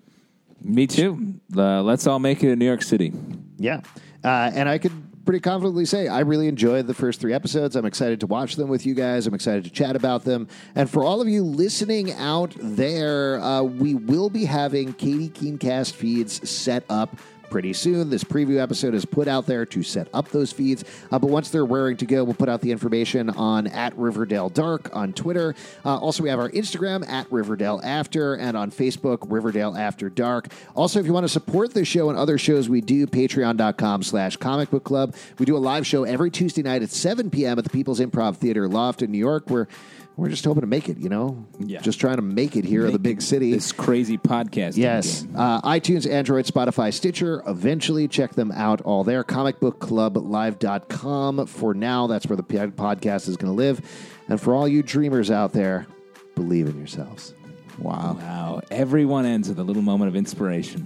Me 0.62 0.86
too. 0.86 1.34
Uh, 1.54 1.82
let's 1.82 2.06
all 2.06 2.18
make 2.18 2.42
it 2.42 2.50
in 2.50 2.58
New 2.58 2.66
York 2.66 2.82
City. 2.82 3.12
Yeah. 3.58 3.80
Uh, 4.24 4.50
and 4.54 4.68
I 4.68 4.78
could 4.78 4.92
pretty 5.24 5.40
confidently 5.40 5.84
say 5.84 6.08
I 6.08 6.20
really 6.20 6.48
enjoyed 6.48 6.86
the 6.86 6.94
first 6.94 7.20
three 7.20 7.34
episodes. 7.34 7.76
I'm 7.76 7.84
excited 7.84 8.20
to 8.20 8.26
watch 8.26 8.56
them 8.56 8.70
with 8.70 8.86
you 8.86 8.94
guys. 8.94 9.26
I'm 9.26 9.34
excited 9.34 9.64
to 9.64 9.70
chat 9.70 9.94
about 9.94 10.24
them. 10.24 10.48
And 10.74 10.88
for 10.88 11.04
all 11.04 11.20
of 11.20 11.28
you 11.28 11.42
listening 11.42 12.12
out 12.12 12.54
there, 12.58 13.38
uh, 13.40 13.62
we 13.62 13.94
will 13.94 14.30
be 14.30 14.46
having 14.46 14.94
Katy 14.94 15.28
KeeneCast 15.28 15.92
feeds 15.92 16.48
set 16.48 16.84
up. 16.88 17.14
Pretty 17.50 17.72
soon, 17.72 18.10
this 18.10 18.24
preview 18.24 18.60
episode 18.60 18.92
is 18.92 19.06
put 19.06 19.26
out 19.26 19.46
there 19.46 19.64
to 19.64 19.82
set 19.82 20.08
up 20.12 20.28
those 20.28 20.52
feeds. 20.52 20.84
Uh, 21.10 21.18
but 21.18 21.30
once 21.30 21.48
they're 21.48 21.64
raring 21.64 21.96
to 21.96 22.04
go, 22.04 22.22
we'll 22.22 22.34
put 22.34 22.48
out 22.48 22.60
the 22.60 22.70
information 22.70 23.30
on 23.30 23.66
at 23.68 23.96
Riverdale 23.96 24.50
Dark 24.50 24.94
on 24.94 25.14
Twitter. 25.14 25.54
Uh, 25.84 25.96
also, 25.96 26.22
we 26.22 26.28
have 26.28 26.38
our 26.38 26.50
Instagram 26.50 27.08
at 27.08 27.30
Riverdale 27.32 27.80
After 27.82 28.34
and 28.34 28.54
on 28.56 28.70
Facebook, 28.70 29.30
Riverdale 29.30 29.74
After 29.76 30.10
Dark. 30.10 30.48
Also, 30.76 31.00
if 31.00 31.06
you 31.06 31.12
want 31.14 31.24
to 31.24 31.28
support 31.28 31.72
this 31.72 31.88
show 31.88 32.10
and 32.10 32.18
other 32.18 32.36
shows 32.36 32.68
we 32.68 32.82
do, 32.82 33.06
patreon.com 33.06 34.02
slash 34.02 34.36
comic 34.36 34.70
book 34.70 34.84
club. 34.84 35.14
We 35.38 35.46
do 35.46 35.56
a 35.56 35.58
live 35.58 35.86
show 35.86 36.04
every 36.04 36.30
Tuesday 36.30 36.62
night 36.62 36.82
at 36.82 36.90
7 36.90 37.30
p.m. 37.30 37.58
at 37.58 37.64
the 37.64 37.70
People's 37.70 38.00
Improv 38.00 38.36
Theater 38.36 38.68
Loft 38.68 39.00
in 39.00 39.10
New 39.10 39.18
York, 39.18 39.48
where 39.48 39.68
we're 40.18 40.28
just 40.28 40.44
hoping 40.44 40.60
to 40.62 40.66
make 40.66 40.88
it, 40.88 40.98
you 40.98 41.08
know? 41.08 41.46
Yeah. 41.60 41.80
Just 41.80 42.00
trying 42.00 42.16
to 42.16 42.22
make 42.22 42.56
it 42.56 42.64
here 42.64 42.86
in 42.86 42.92
the 42.92 42.98
big 42.98 43.22
city. 43.22 43.52
This 43.52 43.70
crazy 43.70 44.18
podcast. 44.18 44.76
Yes. 44.76 45.24
Uh, 45.36 45.60
iTunes, 45.62 46.10
Android, 46.10 46.44
Spotify, 46.44 46.92
Stitcher. 46.92 47.40
Eventually, 47.46 48.08
check 48.08 48.32
them 48.32 48.50
out 48.50 48.80
all 48.80 49.04
there. 49.04 49.22
Comicbookclublive.com. 49.22 51.46
For 51.46 51.72
now, 51.72 52.08
that's 52.08 52.26
where 52.26 52.36
the 52.36 52.42
podcast 52.42 53.28
is 53.28 53.36
going 53.36 53.52
to 53.52 53.56
live. 53.56 53.80
And 54.28 54.40
for 54.40 54.56
all 54.56 54.66
you 54.66 54.82
dreamers 54.82 55.30
out 55.30 55.52
there, 55.52 55.86
believe 56.34 56.66
in 56.66 56.76
yourselves. 56.76 57.32
Wow. 57.78 58.16
Wow. 58.18 58.62
Everyone 58.72 59.24
ends 59.24 59.48
with 59.48 59.60
a 59.60 59.64
little 59.64 59.82
moment 59.82 60.08
of 60.08 60.16
inspiration. 60.16 60.84